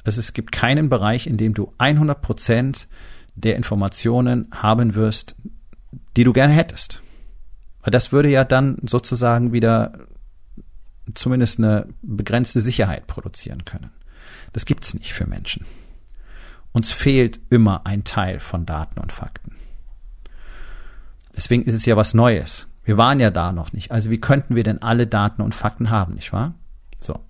Also 0.05 0.21
es 0.21 0.33
gibt 0.33 0.53
keinen 0.53 0.89
Bereich, 0.89 1.27
in 1.27 1.37
dem 1.37 1.55
du 1.55 1.73
100 1.79 2.23
Prozent 2.23 2.87
der 3.35 3.57
Informationen 3.57 4.47
haben 4.53 4.95
wirst, 4.95 5.35
die 6.17 6.23
du 6.23 6.33
gerne 6.33 6.53
hättest. 6.53 7.03
Weil 7.83 7.91
das 7.91 8.13
würde 8.13 8.29
ja 8.29 8.45
dann 8.45 8.79
sozusagen 8.87 9.53
wieder 9.53 10.07
zumindest 11.13 11.59
eine 11.59 11.87
begrenzte 12.03 12.61
Sicherheit 12.61 13.07
produzieren 13.07 13.65
können. 13.65 13.91
Das 14.53 14.65
gibt's 14.65 14.95
nicht 14.95 15.13
für 15.13 15.27
Menschen. 15.27 15.67
Uns 16.73 16.91
fehlt 16.91 17.41
immer 17.51 17.87
ein 17.87 18.05
Teil 18.05 18.41
von 18.41 18.67
Daten 18.67 18.99
und 18.99 19.13
Fakten. 19.13 19.53
Deswegen 21.37 21.65
ist 21.65 21.75
es 21.75 21.85
ja 21.85 21.97
was 21.97 22.15
Neues. 22.15 22.67
Wir 22.85 22.97
waren 22.97 23.21
ja 23.21 23.31
da 23.31 23.53
noch 23.53 23.73
nicht. 23.73 23.91
Also 23.91 24.11
wie 24.11 24.21
könnten 24.21 24.57
wir 24.57 24.63
denn 24.63 24.83
alle 24.83 25.07
Daten 25.07 25.43
und 25.43 25.55
Fakten 25.55 25.91
haben, 25.91 26.15
nicht 26.15 26.33
wahr? 26.33 26.55
So. 27.01 27.21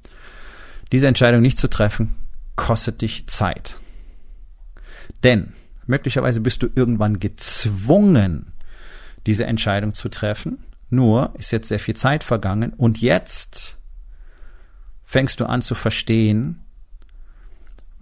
Diese 0.92 1.06
Entscheidung 1.06 1.42
nicht 1.42 1.58
zu 1.58 1.68
treffen, 1.68 2.14
kostet 2.56 3.02
dich 3.02 3.26
Zeit. 3.26 3.78
Denn 5.22 5.52
möglicherweise 5.86 6.40
bist 6.40 6.62
du 6.62 6.68
irgendwann 6.74 7.20
gezwungen, 7.20 8.52
diese 9.26 9.46
Entscheidung 9.46 9.94
zu 9.94 10.08
treffen. 10.08 10.64
Nur 10.94 11.34
ist 11.38 11.50
jetzt 11.50 11.68
sehr 11.68 11.80
viel 11.80 11.94
Zeit 11.94 12.24
vergangen 12.24 12.72
und 12.76 13.00
jetzt 13.00 13.78
fängst 15.04 15.40
du 15.40 15.46
an 15.46 15.62
zu 15.62 15.74
verstehen, 15.74 16.60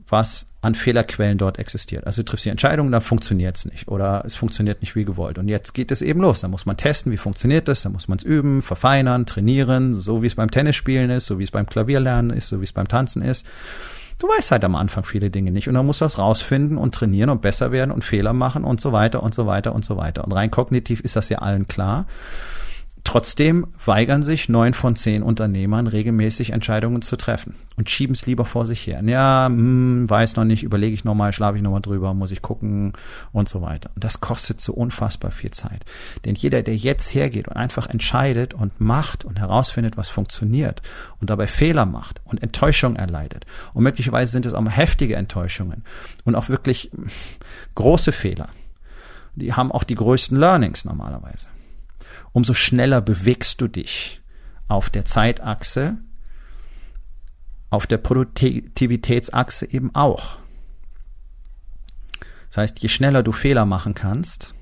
was 0.08 0.46
an 0.61 0.75
Fehlerquellen 0.75 1.38
dort 1.38 1.58
existiert. 1.58 2.06
Also 2.06 2.22
du 2.22 2.26
triffst 2.26 2.44
die 2.44 2.50
Entscheidung, 2.50 2.92
dann 2.92 3.00
funktioniert 3.00 3.56
es 3.56 3.64
nicht 3.64 3.88
oder 3.88 4.22
es 4.25 4.37
funktioniert 4.37 4.80
nicht 4.80 4.94
wie 4.94 5.04
gewollt. 5.04 5.38
Und 5.38 5.49
jetzt 5.49 5.75
geht 5.75 5.90
es 5.90 6.02
eben 6.02 6.20
los. 6.20 6.40
Da 6.42 6.49
muss 6.49 6.66
man 6.66 6.76
testen, 6.76 7.11
wie 7.11 7.16
funktioniert 7.16 7.66
das, 7.66 7.82
da 7.82 7.88
muss 7.88 8.06
man 8.08 8.18
es 8.18 8.25
üben, 8.25 8.62
verfeinern, 8.62 9.26
trainieren, 9.26 9.94
so 9.94 10.22
wie 10.22 10.28
es 10.28 10.37
beim 10.37 10.50
Tennisspielen 10.50 11.11
ist, 11.11 11.26
so 11.26 11.38
wie 11.38 11.44
es 11.44 11.50
beim 11.50 11.66
Klavierlernen 11.66 12.37
ist, 12.37 12.49
so 12.49 12.61
wie 12.61 12.64
es 12.64 12.72
beim 12.72 12.87
Tanzen 12.87 13.22
ist. 13.22 13.44
Du 14.18 14.28
weißt 14.28 14.52
halt 14.52 14.64
am 14.64 14.76
Anfang 14.76 15.04
viele 15.04 15.30
Dinge 15.30 15.50
nicht 15.50 15.66
und 15.66 15.75
dann 15.75 15.84
musst 15.84 16.00
du 16.00 16.04
das 16.04 16.18
rausfinden 16.18 16.78
und 16.78 16.94
trainieren 16.94 17.30
und 17.30 17.42
besser 17.42 17.72
werden 17.72 17.90
und 17.90 18.04
Fehler 18.04 18.32
machen 18.32 18.62
und 18.62 18.80
so 18.80 18.92
weiter 18.92 19.22
und 19.22 19.34
so 19.34 19.46
weiter 19.46 19.75
und 19.75 19.84
so 19.84 19.96
weiter. 19.96 20.25
Und 20.25 20.32
rein 20.32 20.50
kognitiv 20.50 21.00
ist 21.00 21.16
das 21.16 21.28
ja 21.28 21.38
allen 21.38 21.66
klar. 21.66 22.06
Trotzdem 23.04 23.66
weigern 23.85 24.23
sich 24.23 24.49
neun 24.49 24.75
von 24.75 24.94
zehn 24.94 25.25
Unternehmern 25.25 25.88
regelmäßig 25.88 26.50
Entscheidungen 26.50 27.02
zu 27.02 27.16
treffen 27.16 27.56
und 27.76 27.90
schieben 27.90 28.14
es 28.14 28.26
lieber 28.26 28.44
vor 28.44 28.64
sich 28.64 28.87
her. 28.87 29.02
Ja, 29.04 29.47
hm, 29.47 30.09
weiß 30.09 30.37
noch 30.37 30.44
nicht, 30.44 30.62
überlege 30.62 30.94
ich 30.94 31.04
nochmal, 31.04 31.32
schlafe 31.32 31.56
ich 31.56 31.64
nochmal 31.64 31.82
drüber, 31.82 32.14
muss 32.14 32.30
ich 32.30 32.42
gucken 32.42 32.92
und 33.32 33.49
so 33.49 33.61
weiter. 33.61 33.90
Und 33.97 34.04
das 34.04 34.21
kostet 34.21 34.61
so 34.61 34.73
unfassbar 34.73 35.32
viel 35.32 35.50
Zeit. 35.50 35.85
Denn 36.25 36.37
jeder, 36.37 36.62
der 36.62 36.76
jetzt 36.76 37.12
hergeht 37.12 37.49
und 37.49 37.56
einfach 37.56 37.88
entscheidet 37.88 38.54
und 38.54 38.80
macht 38.80 39.25
und 39.25 39.40
herausfindet, 39.40 39.97
was 39.97 40.09
funktioniert 40.09 40.80
und 41.21 41.28
dabei 41.28 41.49
Fehler 41.49 41.87
macht 41.87 42.21
und 42.25 42.40
Enttäuschung 42.40 42.94
erleidet 42.94 43.47
und 43.75 43.82
möglicherweise 43.82 44.30
sind 44.30 44.47
es 44.47 44.54
auch 44.54 44.62
heftige 44.62 45.16
Enttäuschungen 45.16 45.82
und 46.25 46.37
auch 46.37 46.49
wirklich 46.49 46.92
große 47.75 48.12
Fehler, 48.12 48.49
die 49.35 49.54
haben 49.54 49.73
auch 49.73 49.82
die 49.82 49.97
größten 49.97 50.38
Learnings 50.38 50.85
normalerweise 50.85 51.49
umso 52.32 52.54
schneller 52.54 53.00
bewegst 53.00 53.60
du 53.60 53.68
dich 53.68 54.20
auf 54.68 54.90
der 54.90 55.04
Zeitachse, 55.04 55.98
auf 57.70 57.86
der 57.86 57.98
Produktivitätsachse 57.98 59.70
eben 59.70 59.94
auch. 59.94 60.38
Das 62.48 62.58
heißt, 62.58 62.80
je 62.80 62.88
schneller 62.88 63.22
du 63.22 63.32
Fehler 63.32 63.64
machen 63.64 63.94
kannst, 63.94 64.54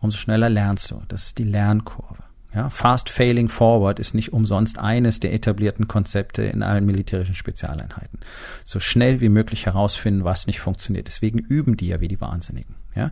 umso 0.00 0.18
schneller 0.18 0.48
lernst 0.48 0.90
du. 0.90 1.02
Das 1.08 1.26
ist 1.26 1.38
die 1.38 1.44
Lernkurve. 1.44 2.22
Ja, 2.54 2.70
Fast 2.70 3.10
Failing 3.10 3.48
Forward 3.48 3.98
ist 3.98 4.14
nicht 4.14 4.32
umsonst 4.32 4.78
eines 4.78 5.20
der 5.20 5.34
etablierten 5.34 5.86
Konzepte 5.86 6.44
in 6.44 6.62
allen 6.62 6.86
militärischen 6.86 7.34
Spezialeinheiten. 7.34 8.20
So 8.64 8.80
schnell 8.80 9.20
wie 9.20 9.28
möglich 9.28 9.66
herausfinden, 9.66 10.24
was 10.24 10.46
nicht 10.46 10.60
funktioniert. 10.60 11.06
Deswegen 11.06 11.38
üben 11.38 11.76
die 11.76 11.88
ja 11.88 12.00
wie 12.00 12.08
die 12.08 12.20
Wahnsinnigen. 12.20 12.74
Ja, 12.98 13.10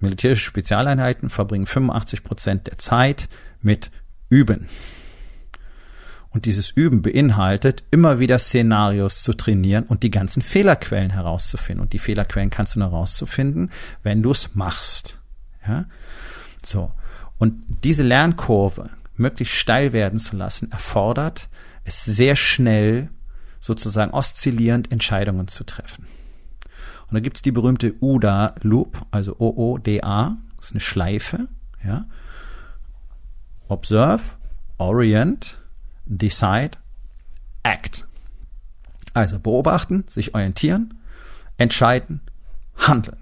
Militärische 0.00 0.46
Spezialeinheiten 0.46 1.28
verbringen 1.28 1.66
85 1.66 2.24
Prozent 2.24 2.66
der 2.66 2.78
Zeit 2.78 3.28
mit 3.60 3.90
Üben. 4.30 4.68
Und 6.30 6.46
dieses 6.46 6.70
Üben 6.70 7.02
beinhaltet, 7.02 7.82
immer 7.90 8.18
wieder 8.18 8.38
Szenarios 8.38 9.22
zu 9.22 9.34
trainieren 9.34 9.84
und 9.84 10.02
die 10.02 10.10
ganzen 10.10 10.42
Fehlerquellen 10.42 11.10
herauszufinden. 11.10 11.82
Und 11.82 11.92
die 11.92 11.98
Fehlerquellen 11.98 12.50
kannst 12.50 12.74
du 12.74 12.78
nur 12.78 12.90
herauszufinden, 12.92 13.70
wenn 14.02 14.22
du 14.22 14.30
es 14.30 14.54
machst. 14.54 15.18
Ja? 15.66 15.84
So. 16.64 16.92
Und 17.38 17.62
diese 17.84 18.04
Lernkurve 18.04 18.90
möglichst 19.16 19.56
steil 19.56 19.92
werden 19.92 20.18
zu 20.18 20.36
lassen, 20.36 20.70
erfordert 20.70 21.48
es 21.84 22.04
sehr 22.04 22.36
schnell 22.36 23.10
sozusagen 23.58 24.12
oszillierend 24.12 24.92
Entscheidungen 24.92 25.48
zu 25.48 25.64
treffen. 25.64 26.06
Und 27.10 27.14
da 27.14 27.20
gibt's 27.20 27.42
die 27.42 27.50
berühmte 27.50 27.94
UDA 28.00 28.54
Loop, 28.62 29.04
also 29.10 29.34
O-O-D-A, 29.38 30.36
ist 30.60 30.70
eine 30.70 30.80
Schleife, 30.80 31.48
ja. 31.84 32.06
Observe, 33.66 34.22
Orient, 34.78 35.58
Decide, 36.06 36.78
Act. 37.64 38.06
Also 39.12 39.40
beobachten, 39.40 40.04
sich 40.06 40.34
orientieren, 40.34 40.94
entscheiden, 41.56 42.20
handeln. 42.76 43.18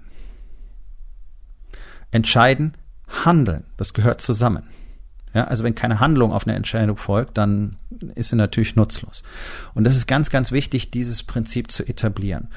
Entscheiden, 2.11 2.73
handeln, 3.07 3.65
das 3.77 3.93
gehört 3.95 4.21
zusammen. 4.21 4.67
Ja, 5.33 5.43
also 5.43 5.63
wenn 5.63 5.75
keine 5.75 5.99
Handlung 5.99 6.31
auf 6.31 6.47
eine 6.47 6.55
Entscheidung 6.55 6.97
folgt, 6.97 7.37
dann 7.37 7.75
ist 8.15 8.29
sie 8.29 8.35
natürlich 8.35 8.75
nutzlos. 8.75 9.23
Und 9.75 9.83
das 9.83 9.95
ist 9.95 10.07
ganz, 10.07 10.31
ganz 10.31 10.51
wichtig, 10.51 10.89
dieses 10.89 11.21
Prinzip 11.21 11.71
zu 11.71 11.87
etablieren 11.87 12.47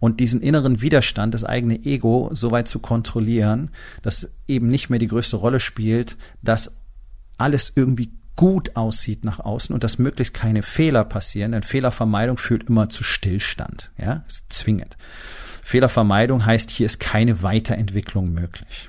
und 0.00 0.18
diesen 0.18 0.40
inneren 0.40 0.80
Widerstand, 0.80 1.34
das 1.34 1.44
eigene 1.44 1.84
Ego 1.84 2.30
so 2.32 2.50
weit 2.50 2.68
zu 2.68 2.78
kontrollieren, 2.78 3.70
dass 4.00 4.30
eben 4.48 4.68
nicht 4.68 4.88
mehr 4.88 4.98
die 4.98 5.08
größte 5.08 5.36
Rolle 5.36 5.60
spielt, 5.60 6.16
dass 6.42 6.72
alles 7.36 7.72
irgendwie 7.74 8.12
gut 8.36 8.76
aussieht 8.76 9.24
nach 9.24 9.40
außen 9.40 9.74
und 9.74 9.84
dass 9.84 9.98
möglichst 9.98 10.32
keine 10.32 10.62
Fehler 10.62 11.04
passieren, 11.04 11.52
denn 11.52 11.62
Fehlervermeidung 11.62 12.38
führt 12.38 12.68
immer 12.68 12.88
zu 12.88 13.04
Stillstand, 13.04 13.90
ja, 13.98 14.24
zwingend. 14.48 14.96
Fehlervermeidung 15.62 16.44
heißt, 16.46 16.70
hier 16.70 16.86
ist 16.86 16.98
keine 16.98 17.42
Weiterentwicklung 17.42 18.32
möglich. 18.32 18.88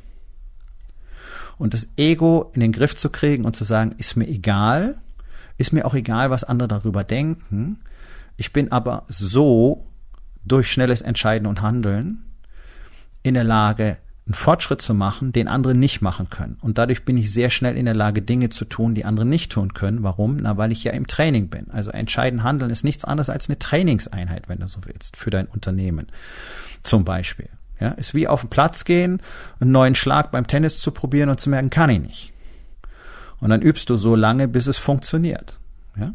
Und 1.64 1.74
das 1.74 1.88
Ego 1.96 2.52
in 2.54 2.60
den 2.60 2.74
Griff 2.74 2.94
zu 2.94 3.10
kriegen 3.10 3.46
und 3.46 3.56
zu 3.56 3.64
sagen, 3.64 3.96
ist 3.98 4.18
mir 4.18 4.28
egal, 4.28 4.98
ist 5.58 5.72
mir 5.72 5.86
auch 5.86 5.94
egal, 5.94 6.30
was 6.30 6.44
andere 6.44 6.68
darüber 6.68 7.06
denken. 7.06 7.80
Ich 8.36 8.52
bin 8.52 8.74
aber 8.74 9.06
so 9.08 9.88
durch 10.44 10.70
schnelles 10.70 11.02
Entscheiden 11.02 11.48
und 11.48 11.62
Handeln 11.62 12.26
in 13.22 13.34
der 13.36 13.46
Lage, 13.46 13.96
einen 14.26 14.34
Fortschritt 14.34 14.82
zu 14.82 14.94
machen, 14.94 15.32
den 15.32 15.48
andere 15.48 15.74
nicht 15.74 16.02
machen 16.02 16.30
können. 16.30 16.58
Und 16.60 16.78
dadurch 16.78 17.06
bin 17.06 17.16
ich 17.16 17.32
sehr 17.32 17.50
schnell 17.50 17.78
in 17.78 17.86
der 17.86 17.94
Lage, 17.94 18.22
Dinge 18.22 18.50
zu 18.50 18.66
tun, 18.66 18.94
die 18.94 19.06
andere 19.06 19.26
nicht 19.26 19.50
tun 19.50 19.74
können. 19.74 20.04
Warum? 20.04 20.36
Na, 20.42 20.58
weil 20.58 20.74
ich 20.74 20.84
ja 20.84 20.92
im 20.92 21.08
Training 21.08 21.48
bin. 21.48 21.72
Also 21.72 21.92
entscheiden, 21.92 22.44
handeln 22.44 22.72
ist 22.72 22.84
nichts 22.84 23.06
anderes 23.06 23.30
als 23.30 23.48
eine 23.48 23.58
Trainingseinheit, 23.58 24.50
wenn 24.50 24.60
du 24.60 24.68
so 24.68 24.82
willst, 24.84 25.16
für 25.16 25.30
dein 25.30 25.48
Unternehmen. 25.48 26.08
Zum 26.84 27.06
Beispiel. 27.06 27.48
Ja, 27.84 27.90
ist 27.90 28.14
wie 28.14 28.30
auf 28.30 28.40
den 28.40 28.50
Platz 28.50 28.86
gehen, 28.86 29.22
einen 29.60 29.74
neuen 29.74 29.94
Schlag 29.94 30.32
beim 30.32 30.48
Tennis 30.48 30.80
zu 30.80 30.92
probieren 30.92 31.28
und 31.28 31.42
zu 31.42 31.50
merken, 31.50 31.70
kann 31.70 31.90
ich 31.90 32.00
nicht. 32.00 32.34
Und 33.42 33.50
dann 33.50 33.62
übst 33.62 33.90
du 33.90 33.98
so 33.98 34.16
lange, 34.16 34.48
bis 34.48 34.68
es 34.68 34.78
funktioniert. 34.78 35.60
Ja? 35.98 36.14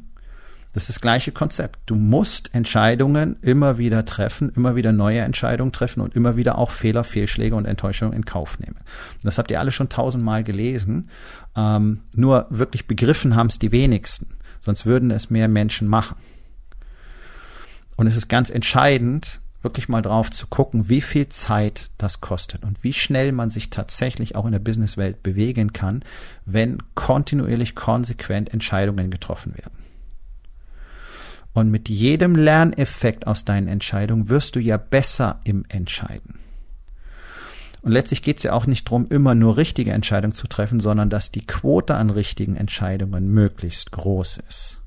Das 0.73 0.85
ist 0.85 0.89
das 0.89 1.01
gleiche 1.03 1.31
Konzept. 1.31 1.81
Du 1.85 1.95
musst 1.95 2.55
Entscheidungen 2.55 3.37
immer 3.43 3.77
wieder 3.77 4.07
treffen, 4.07 4.51
immer 4.57 4.77
wieder 4.77 4.93
neue 4.93 5.21
Entscheidungen 5.21 5.71
treffen 5.71 6.01
und 6.01 6.17
immer 6.17 6.37
wieder 6.37 6.57
auch 6.57 6.71
Fehler, 6.71 7.05
Fehlschläge 7.05 7.55
und 7.55 7.67
Enttäuschungen 7.67 8.15
in 8.15 8.25
Kauf 8.25 8.59
nehmen. 8.61 8.77
Das 9.23 9.37
habt 9.37 9.51
ihr 9.51 9.61
alle 9.61 9.71
schon 9.71 9.91
tausendmal 9.91 10.45
gelesen. 10.45 11.11
Ähm, 11.55 12.01
nur 12.17 12.47
wirklich 12.49 12.87
begriffen 12.87 13.37
haben 13.37 13.49
es 13.49 13.59
die 13.59 13.73
wenigsten. 13.73 14.39
Sonst 14.59 14.87
würden 14.87 15.11
es 15.11 15.29
mehr 15.29 15.49
Menschen 15.49 15.87
machen. 15.87 16.17
Und 17.97 18.07
es 18.07 18.17
ist 18.17 18.29
ganz 18.29 18.49
entscheidend, 18.49 19.43
wirklich 19.63 19.89
mal 19.89 20.03
drauf 20.03 20.31
zu 20.31 20.47
gucken, 20.47 20.89
wie 20.89 21.01
viel 21.01 21.29
Zeit 21.29 21.91
das 21.99 22.21
kostet 22.21 22.65
und 22.65 22.83
wie 22.85 22.93
schnell 22.93 23.33
man 23.33 23.51
sich 23.51 23.71
tatsächlich 23.71 24.37
auch 24.37 24.47
in 24.47 24.53
der 24.53 24.59
Businesswelt 24.61 25.23
bewegen 25.23 25.73
kann, 25.73 26.03
wenn 26.45 26.79
kontinuierlich 26.95 27.75
konsequent 27.75 28.53
Entscheidungen 28.53 29.11
getroffen 29.11 29.55
werden. 29.57 29.85
Und 31.53 31.71
mit 31.71 31.89
jedem 31.89 32.37
Lerneffekt 32.37 33.27
aus 33.27 33.45
deinen 33.45 33.67
Entscheidungen 33.67 34.29
wirst 34.29 34.55
du 34.55 34.61
ja 34.61 34.77
besser 34.77 35.41
im 35.43 35.65
Entscheiden. 35.69 36.39
Und 37.83 37.93
letztlich 37.93 38.23
geht 38.23 38.39
es 38.39 38.43
ja 38.43 38.53
auch 38.53 38.67
nicht 38.67 38.87
darum, 38.87 39.07
immer 39.09 39.35
nur 39.35 39.57
richtige 39.57 39.93
Entscheidungen 39.93 40.35
zu 40.35 40.47
treffen, 40.47 40.79
sondern 40.79 41.11
dass 41.11 41.33
die 41.33 41.47
Quote 41.47 41.95
an 41.95 42.11
richtigen 42.11 42.57
Entscheidungen 42.57 43.33
möglichst 43.33 43.93
groß 43.93 44.41
ist. 44.49 44.78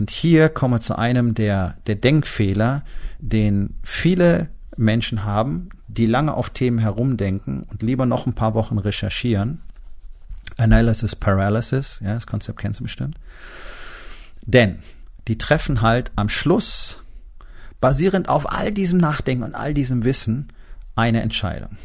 Und 0.00 0.10
hier 0.10 0.48
kommen 0.48 0.72
wir 0.72 0.80
zu 0.80 0.96
einem 0.96 1.34
der, 1.34 1.76
der 1.86 1.94
Denkfehler, 1.94 2.84
den 3.18 3.74
viele 3.82 4.48
Menschen 4.78 5.24
haben, 5.24 5.68
die 5.88 6.06
lange 6.06 6.32
auf 6.32 6.48
Themen 6.48 6.78
herumdenken 6.78 7.64
und 7.64 7.82
lieber 7.82 8.06
noch 8.06 8.26
ein 8.26 8.32
paar 8.32 8.54
Wochen 8.54 8.78
recherchieren. 8.78 9.60
Analysis 10.56 11.14
Paralysis, 11.14 12.00
ja, 12.02 12.14
das 12.14 12.26
Konzept 12.26 12.60
kennst 12.60 12.80
du 12.80 12.84
bestimmt. 12.84 13.16
Denn 14.40 14.78
die 15.28 15.36
treffen 15.36 15.82
halt 15.82 16.12
am 16.16 16.30
Schluss, 16.30 17.02
basierend 17.78 18.30
auf 18.30 18.50
all 18.50 18.72
diesem 18.72 18.98
Nachdenken 18.98 19.44
und 19.44 19.54
all 19.54 19.74
diesem 19.74 20.04
Wissen, 20.04 20.50
eine 20.96 21.20
Entscheidung. 21.20 21.76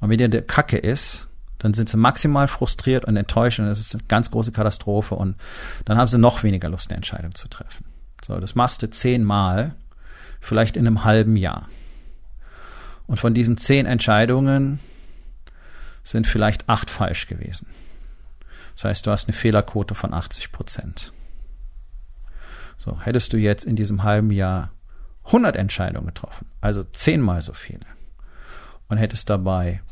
Und 0.00 0.08
wenn 0.08 0.16
dir 0.16 0.30
der 0.30 0.46
Kacke 0.46 0.78
ist, 0.78 1.26
dann 1.60 1.74
sind 1.74 1.88
sie 1.88 1.96
maximal 1.96 2.48
frustriert 2.48 3.04
und 3.04 3.16
enttäuscht 3.16 3.60
und 3.60 3.66
das 3.66 3.78
ist 3.78 3.94
eine 3.94 4.02
ganz 4.08 4.30
große 4.30 4.50
Katastrophe 4.50 5.14
und 5.14 5.36
dann 5.84 5.98
haben 5.98 6.08
sie 6.08 6.18
noch 6.18 6.42
weniger 6.42 6.68
Lust, 6.68 6.90
eine 6.90 6.96
Entscheidung 6.96 7.34
zu 7.34 7.48
treffen. 7.48 7.84
So, 8.26 8.40
das 8.40 8.54
machst 8.54 8.82
du 8.82 8.90
zehnmal, 8.90 9.74
vielleicht 10.40 10.76
in 10.76 10.86
einem 10.86 11.04
halben 11.04 11.36
Jahr. 11.36 11.68
Und 13.06 13.18
von 13.18 13.34
diesen 13.34 13.56
zehn 13.56 13.86
Entscheidungen 13.86 14.80
sind 16.02 16.26
vielleicht 16.26 16.68
acht 16.68 16.90
falsch 16.90 17.26
gewesen. 17.26 17.66
Das 18.74 18.84
heißt, 18.84 19.06
du 19.06 19.10
hast 19.10 19.28
eine 19.28 19.36
Fehlerquote 19.36 19.94
von 19.94 20.14
80 20.14 20.52
Prozent. 20.52 21.12
So, 22.78 22.98
hättest 23.02 23.34
du 23.34 23.36
jetzt 23.36 23.66
in 23.66 23.76
diesem 23.76 24.02
halben 24.02 24.30
Jahr 24.30 24.70
100 25.26 25.56
Entscheidungen 25.56 26.06
getroffen, 26.06 26.46
also 26.62 26.82
zehnmal 26.84 27.42
so 27.42 27.52
viele, 27.52 27.84
und 28.88 28.96
hättest 28.96 29.28
dabei 29.28 29.82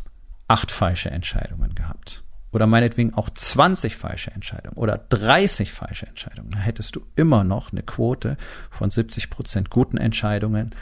acht 0.49 0.73
falsche 0.73 1.11
Entscheidungen 1.11 1.75
gehabt, 1.75 2.25
oder 2.51 2.67
meinetwegen 2.67 3.15
auch 3.15 3.29
20 3.31 3.97
falsche 3.97 4.31
Entscheidungen 4.31 4.77
oder 4.77 4.99
30 5.11 5.73
falsche 5.73 6.07
Entscheidungen, 6.07 6.51
dann 6.51 6.61
hättest 6.61 6.97
du 6.97 7.03
immer 7.15 7.45
noch 7.45 7.73
eine 7.73 7.83
Quote 7.83 8.37
von 8.71 8.91
70 8.91 9.31
Prozent 9.31 9.71
guten 9.71 9.99
Entscheidungen 9.99 10.75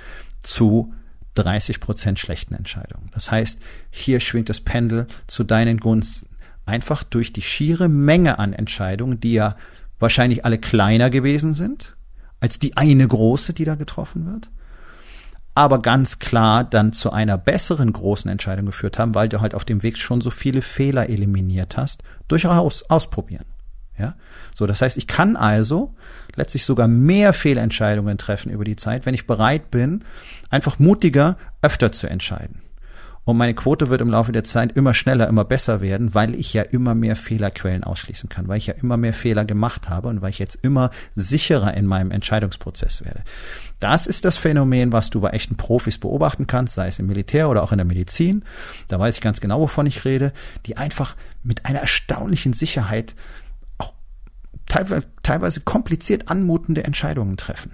zu 0.43 0.95
30 1.35 1.81
Prozent 1.81 2.19
schlechten 2.19 2.55
Entscheidungen. 2.55 3.11
Das 3.13 3.31
heißt, 3.31 3.61
hier 3.91 4.21
schwingt 4.21 4.49
das 4.49 4.61
Pendel 4.61 5.07
zu 5.27 5.45
deinen 5.45 5.79
Gunsten. 5.79 6.29
Einfach 6.65 7.03
durch 7.03 7.33
die 7.33 7.43
schiere 7.43 7.89
Menge 7.89 8.39
an 8.39 8.53
Entscheidungen, 8.53 9.21
die 9.21 9.35
ja 9.35 9.57
wahrscheinlich 9.99 10.45
alle 10.45 10.59
kleiner 10.59 11.11
gewesen 11.11 11.55
sind, 11.55 11.97
als 12.41 12.59
die 12.59 12.77
eine 12.77 13.07
große, 13.07 13.55
die 13.55 13.65
da 13.65 13.75
getroffen 13.75 14.27
wird, 14.27 14.51
aber 15.57 15.81
ganz 15.81 16.19
klar 16.19 16.65
dann 16.65 16.93
zu 16.93 17.11
einer 17.13 17.39
besseren 17.39 17.91
großen 17.91 18.31
Entscheidung 18.31 18.67
geführt 18.67 18.99
haben, 18.99 19.15
weil 19.15 19.31
du 19.31 19.41
halt 19.41 19.55
auf 19.55 19.65
dem 19.65 19.83
Weg 19.83 19.97
schon 19.97 20.21
so 20.21 20.31
viele 20.31 20.61
Fehler 20.61 21.09
eliminiert 21.09 21.79
hast, 21.79 22.03
durchaus 22.29 22.83
ausprobieren. 22.85 23.47
Ja, 23.99 24.17
so 24.53 24.67
das 24.67 24.83
heißt, 24.83 24.99
ich 24.99 25.07
kann 25.07 25.35
also 25.35 25.95
letztlich 26.35 26.67
sogar 26.67 26.89
mehr 26.89 27.33
Fehlentscheidungen 27.33 28.19
treffen 28.19 28.53
über 28.53 28.65
die 28.65 28.77
Zeit, 28.77 29.07
wenn 29.07 29.15
ich 29.15 29.27
bereit 29.27 29.71
bin, 29.71 30.05
einfach 30.51 30.79
mutiger 30.79 31.39
öfter 31.63 31.91
zu 31.91 32.07
entscheiden. 32.07 32.61
Und 33.27 33.39
meine 33.39 33.55
Quote 33.55 33.89
wird 33.89 34.01
im 34.01 34.09
Laufe 34.09 34.31
der 34.31 34.45
Zeit 34.45 34.77
immer 34.77 34.95
schneller, 34.95 35.27
immer 35.27 35.45
besser 35.45 35.81
werden, 35.81 36.15
weil 36.15 36.37
ich 36.37 36.55
ja 36.55 36.63
immer 36.63 36.95
mehr 36.95 37.17
Fehlerquellen 37.17 37.83
ausschließen 37.83 38.29
kann, 38.29 38.47
weil 38.47 38.59
ich 38.59 38.69
ja 38.69 38.75
immer 38.75 38.97
mehr 38.97 39.13
Fehler 39.13 39.45
gemacht 39.45 39.89
habe 39.89 40.07
und 40.07 40.23
weil 40.23 40.31
ich 40.31 40.39
jetzt 40.39 40.61
immer 40.63 40.93
sicherer 41.17 41.75
in 41.75 41.87
meinem 41.87 42.13
Entscheidungsprozess 42.13 43.05
werde. 43.05 43.25
Das 43.81 44.07
ist 44.07 44.25
das 44.25 44.37
Phänomen, 44.37 44.93
was 44.93 45.11
du 45.11 45.21
bei 45.21 45.31
echten 45.31 45.57
Profis 45.57 45.99
beobachten 45.99 46.47
kannst, 46.47 46.77
sei 46.77 46.87
es 46.87 47.01
im 47.01 47.09
Militär 47.09 47.51
oder 47.51 47.65
auch 47.65 47.73
in 47.73 47.79
der 47.79 47.85
Medizin. 47.85 48.45
Da 48.87 49.01
weiß 49.01 49.17
ich 49.17 49.21
ganz 49.21 49.41
genau, 49.41 49.59
wovon 49.59 49.87
ich 49.87 50.05
rede, 50.05 50.33
die 50.67 50.77
einfach 50.77 51.17
mit 51.43 51.67
einer 51.67 51.81
erstaunlichen 51.81 52.53
Sicherheit 52.53 53.17
auch 53.77 53.93
teilweise, 54.67 55.03
teilweise 55.25 55.63
kompliziert 55.63 56.29
anmutende 56.31 56.85
Entscheidungen 56.85 57.37
treffen. 57.37 57.73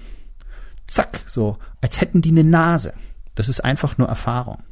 Zack, 0.87 1.21
so, 1.27 1.59
als 1.83 2.01
hätten 2.01 2.23
die 2.23 2.31
eine 2.31 2.43
Nase. 2.43 2.95
Das 3.35 3.51
ist 3.51 3.61
einfach 3.61 3.99
nur 3.99 4.09
Erfahrung. 4.09 4.63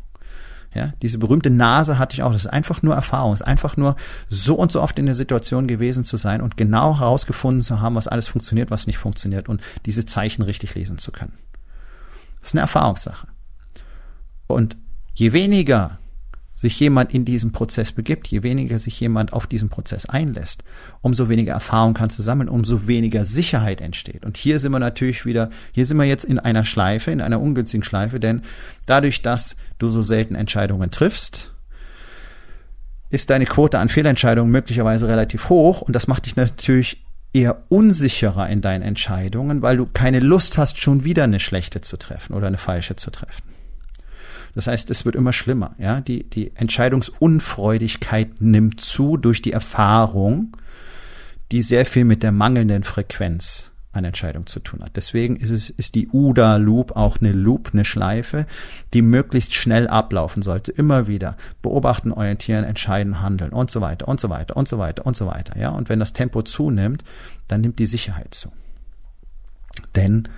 Ja, 0.73 0.93
diese 1.03 1.19
berühmte 1.19 1.51
Nase 1.51 1.99
hatte 1.99 2.15
ich 2.15 2.23
auch. 2.23 2.33
Das 2.33 2.45
ist 2.45 2.51
einfach 2.51 2.83
nur 2.83 2.95
Erfahrung. 2.95 3.33
Es 3.33 3.41
ist 3.41 3.47
einfach 3.47 3.77
nur 3.77 3.97
so 4.29 4.55
und 4.55 4.71
so 4.71 4.81
oft 4.81 4.99
in 4.99 5.07
der 5.07 5.15
Situation 5.17 5.67
gewesen 5.67 6.05
zu 6.05 6.17
sein 6.17 6.41
und 6.41 6.57
genau 6.57 6.99
herausgefunden 6.99 7.61
zu 7.61 7.81
haben, 7.81 7.97
was 7.97 8.07
alles 8.07 8.29
funktioniert, 8.29 8.71
was 8.71 8.87
nicht 8.87 8.99
funktioniert 8.99 9.49
und 9.49 9.61
diese 9.87 10.07
Zeichen 10.07 10.43
richtig 10.43 10.75
lesen 10.75 10.99
zu 10.99 11.11
können. 11.11 11.33
Das 12.41 12.51
ist 12.51 12.55
eine 12.55 12.63
Erfahrungssache. 12.63 13.27
Und 14.47 14.77
je 15.15 15.33
weniger 15.33 16.00
sich 16.61 16.79
jemand 16.79 17.15
in 17.15 17.25
diesen 17.25 17.53
Prozess 17.53 17.91
begibt, 17.91 18.29
je 18.29 18.43
weniger 18.43 18.79
sich 18.79 19.01
jemand 19.01 19.33
auf 19.33 19.47
diesen 19.47 19.71
Prozess 19.71 20.05
einlässt, 20.05 20.63
umso 21.01 21.31
weniger 21.31 21.55
Erfahrung 21.55 21.95
kannst 21.95 22.19
du 22.19 22.23
sammeln, 22.23 22.51
umso 22.51 22.87
weniger 22.87 23.25
Sicherheit 23.25 23.81
entsteht. 23.81 24.27
Und 24.27 24.37
hier 24.37 24.61
sind 24.61 24.73
wir 24.73 24.79
natürlich 24.79 25.25
wieder, 25.25 25.49
hier 25.73 25.87
sind 25.87 25.97
wir 25.97 26.05
jetzt 26.05 26.25
in 26.25 26.39
einer 26.39 26.65
Schleife, 26.65 27.13
in 27.13 27.23
einer 27.23 27.41
ungünstigen 27.41 27.83
Schleife, 27.83 28.21
denn 28.21 28.43
dadurch, 28.85 29.23
dass 29.23 29.57
du 29.79 29.89
so 29.89 30.03
selten 30.03 30.35
Entscheidungen 30.35 30.91
triffst, 30.91 31.51
ist 33.09 33.31
deine 33.31 33.47
Quote 33.47 33.79
an 33.79 33.89
Fehlentscheidungen 33.89 34.53
möglicherweise 34.53 35.09
relativ 35.09 35.49
hoch 35.49 35.81
und 35.81 35.97
das 35.97 36.09
macht 36.09 36.27
dich 36.27 36.37
natürlich 36.37 37.03
eher 37.33 37.63
unsicherer 37.71 38.51
in 38.51 38.61
deinen 38.61 38.83
Entscheidungen, 38.83 39.63
weil 39.63 39.79
du 39.79 39.87
keine 39.87 40.21
Lust 40.21 40.59
hast, 40.59 40.79
schon 40.79 41.05
wieder 41.05 41.25
eine 41.25 41.41
schlechte 41.41 41.81
zu 41.81 41.97
treffen 41.97 42.35
oder 42.35 42.49
eine 42.49 42.59
falsche 42.59 42.97
zu 42.97 43.11
treffen. 43.11 43.50
Das 44.55 44.67
heißt, 44.67 44.91
es 44.91 45.05
wird 45.05 45.17
immer 45.17 45.33
schlimmer. 45.33 45.75
Ja, 45.79 46.01
die 46.01 46.29
die 46.29 46.53
Entscheidungsunfreudigkeit 46.55 48.41
nimmt 48.41 48.81
zu 48.81 49.17
durch 49.17 49.43
die 49.43 49.53
Erfahrung, 49.53 50.57
die 51.53 51.63
sehr 51.63 51.87
viel 51.87 52.05
mit 52.05 52.23
der 52.23 52.33
mangelnden 52.33 52.85
Frequenz 52.85 53.71
an 53.93 54.05
Entscheidung 54.05 54.47
zu 54.47 54.61
tun 54.61 54.83
hat. 54.83 54.97
Deswegen 54.97 55.37
ist 55.37 55.51
es 55.51 55.69
ist 55.69 55.97
die 55.97 56.09
UDA 56.09 56.57
Loop 56.57 56.95
auch 56.95 57.19
eine 57.21 57.33
Loop, 57.33 57.71
eine 57.73 57.85
Schleife, 57.85 58.47
die 58.95 59.03
möglichst 59.03 59.55
schnell 59.55 59.89
ablaufen 59.89 60.43
sollte. 60.43 60.71
Immer 60.71 61.09
wieder 61.09 61.37
beobachten, 61.61 62.13
orientieren, 62.13 62.65
entscheiden, 62.65 63.21
handeln 63.21 63.53
und 63.53 63.71
so 63.71 63.81
weiter 63.81 64.07
und 64.07 64.21
so 64.21 64.31
weiter 64.31 64.57
und 64.57 64.69
so 64.69 64.79
weiter 64.79 65.07
und 65.07 65.17
so 65.17 65.27
weiter. 65.27 65.59
Ja, 65.59 65.71
und 65.71 65.89
wenn 65.89 65.99
das 65.99 66.13
Tempo 66.13 66.43
zunimmt, 66.43 67.05
dann 67.49 67.63
nimmt 67.63 67.81
die 67.81 67.87
Sicherheit 67.87 68.33
zu. 68.33 68.53
Denn 69.97 70.29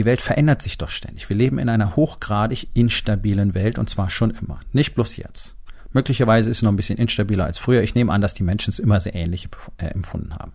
die 0.00 0.06
Welt 0.06 0.22
verändert 0.22 0.62
sich 0.62 0.78
doch 0.78 0.88
ständig. 0.88 1.28
Wir 1.28 1.36
leben 1.36 1.58
in 1.58 1.68
einer 1.68 1.94
hochgradig 1.94 2.68
instabilen 2.72 3.52
Welt 3.52 3.78
und 3.78 3.90
zwar 3.90 4.08
schon 4.08 4.30
immer. 4.30 4.60
Nicht 4.72 4.94
bloß 4.94 5.18
jetzt. 5.18 5.56
Möglicherweise 5.92 6.48
ist 6.48 6.56
es 6.56 6.62
noch 6.62 6.72
ein 6.72 6.76
bisschen 6.76 6.96
instabiler 6.96 7.44
als 7.44 7.58
früher. 7.58 7.82
Ich 7.82 7.94
nehme 7.94 8.10
an, 8.10 8.22
dass 8.22 8.32
die 8.32 8.42
Menschen 8.42 8.70
es 8.70 8.78
immer 8.78 8.98
sehr 8.98 9.14
ähnlich 9.14 9.50
äh, 9.76 9.88
empfunden 9.88 10.34
haben. 10.34 10.52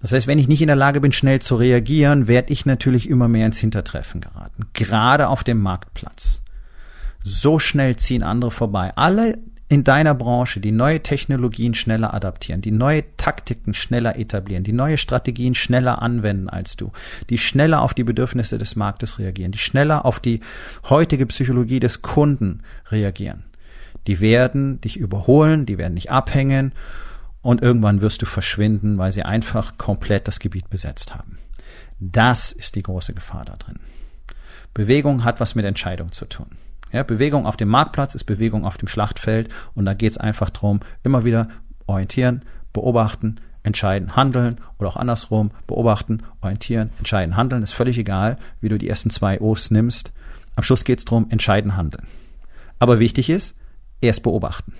Das 0.00 0.12
heißt, 0.12 0.26
wenn 0.26 0.38
ich 0.38 0.48
nicht 0.48 0.62
in 0.62 0.68
der 0.68 0.76
Lage 0.76 1.02
bin, 1.02 1.12
schnell 1.12 1.42
zu 1.42 1.56
reagieren, 1.56 2.28
werde 2.28 2.50
ich 2.50 2.64
natürlich 2.64 3.10
immer 3.10 3.28
mehr 3.28 3.44
ins 3.44 3.58
Hintertreffen 3.58 4.22
geraten. 4.22 4.62
Gerade 4.72 5.28
auf 5.28 5.44
dem 5.44 5.60
Marktplatz. 5.60 6.40
So 7.22 7.58
schnell 7.58 7.96
ziehen 7.96 8.22
andere 8.22 8.50
vorbei. 8.50 8.92
Alle 8.96 9.36
in 9.68 9.84
deiner 9.84 10.14
Branche 10.14 10.60
die 10.60 10.72
neue 10.72 11.02
Technologien 11.02 11.74
schneller 11.74 12.14
adaptieren, 12.14 12.62
die 12.62 12.70
neue 12.70 13.04
Taktiken 13.16 13.74
schneller 13.74 14.18
etablieren, 14.18 14.64
die 14.64 14.72
neue 14.72 14.96
Strategien 14.96 15.54
schneller 15.54 16.00
anwenden 16.00 16.48
als 16.48 16.76
du, 16.76 16.92
die 17.28 17.38
schneller 17.38 17.82
auf 17.82 17.92
die 17.92 18.04
Bedürfnisse 18.04 18.58
des 18.58 18.76
Marktes 18.76 19.18
reagieren, 19.18 19.52
die 19.52 19.58
schneller 19.58 20.06
auf 20.06 20.20
die 20.20 20.40
heutige 20.88 21.26
Psychologie 21.26 21.80
des 21.80 22.00
Kunden 22.00 22.62
reagieren. 22.90 23.44
Die 24.06 24.20
werden 24.20 24.80
dich 24.80 24.96
überholen, 24.96 25.66
die 25.66 25.76
werden 25.76 25.96
dich 25.96 26.10
abhängen 26.10 26.72
und 27.42 27.60
irgendwann 27.60 28.00
wirst 28.00 28.22
du 28.22 28.26
verschwinden, 28.26 28.96
weil 28.96 29.12
sie 29.12 29.22
einfach 29.22 29.76
komplett 29.76 30.28
das 30.28 30.40
Gebiet 30.40 30.70
besetzt 30.70 31.14
haben. 31.14 31.38
Das 32.00 32.52
ist 32.52 32.74
die 32.74 32.82
große 32.82 33.12
Gefahr 33.12 33.44
da 33.44 33.56
drin. 33.56 33.80
Bewegung 34.72 35.24
hat 35.24 35.40
was 35.40 35.54
mit 35.54 35.66
Entscheidung 35.66 36.12
zu 36.12 36.24
tun. 36.24 36.56
Ja, 36.92 37.02
Bewegung 37.02 37.46
auf 37.46 37.56
dem 37.56 37.68
Marktplatz 37.68 38.14
ist 38.14 38.24
Bewegung 38.24 38.64
auf 38.64 38.78
dem 38.78 38.88
Schlachtfeld 38.88 39.48
und 39.74 39.84
da 39.84 39.94
geht 39.94 40.12
es 40.12 40.18
einfach 40.18 40.50
drum, 40.50 40.80
immer 41.02 41.24
wieder 41.24 41.48
orientieren, 41.86 42.42
beobachten, 42.72 43.40
entscheiden, 43.62 44.16
handeln 44.16 44.58
oder 44.78 44.88
auch 44.88 44.96
andersrum, 44.96 45.50
beobachten, 45.66 46.22
orientieren, 46.40 46.90
entscheiden, 46.98 47.36
handeln. 47.36 47.62
Ist 47.62 47.74
völlig 47.74 47.98
egal, 47.98 48.38
wie 48.60 48.68
du 48.68 48.78
die 48.78 48.88
ersten 48.88 49.10
zwei 49.10 49.40
O's 49.40 49.70
nimmst. 49.70 50.12
Am 50.56 50.62
Schluss 50.62 50.84
geht 50.84 51.00
es 51.00 51.04
drum, 51.04 51.26
entscheiden, 51.30 51.76
handeln. 51.76 52.06
Aber 52.78 52.98
wichtig 52.98 53.30
ist, 53.30 53.54
erst 54.00 54.22
beobachten. 54.22 54.74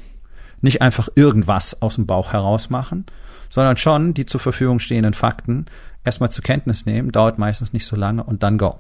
Nicht 0.61 0.83
einfach 0.83 1.09
irgendwas 1.14 1.83
aus 1.83 1.97
dem 1.97 2.07
Bauch 2.07 2.33
heraus 2.33 2.71
machen, 2.71 3.07
sondern 3.49 3.77
schon 3.77 4.14
die 4.14 4.27
zur 4.27 4.40
Verfügung 4.40 4.79
stehenden 4.79 5.14
Fakten 5.14 5.66
erstmal 6.05 6.31
zur 6.31 6.44
Kenntnis 6.44 6.87
nehmen, 6.87 7.12
dauert 7.12 7.38
meistens 7.38 7.73
nicht 7.73 7.87
so 7.87 7.97
lange 7.97 8.25
und 8.25 8.42
dann 8.42 8.59
go 8.59 8.79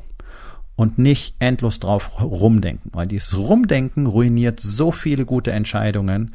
und 0.78 0.96
nicht 0.96 1.34
endlos 1.40 1.80
drauf 1.80 2.22
rumdenken, 2.22 2.92
weil 2.94 3.08
dieses 3.08 3.36
Rumdenken 3.36 4.06
ruiniert 4.06 4.60
so 4.60 4.92
viele 4.92 5.24
gute 5.24 5.50
Entscheidungen. 5.50 6.34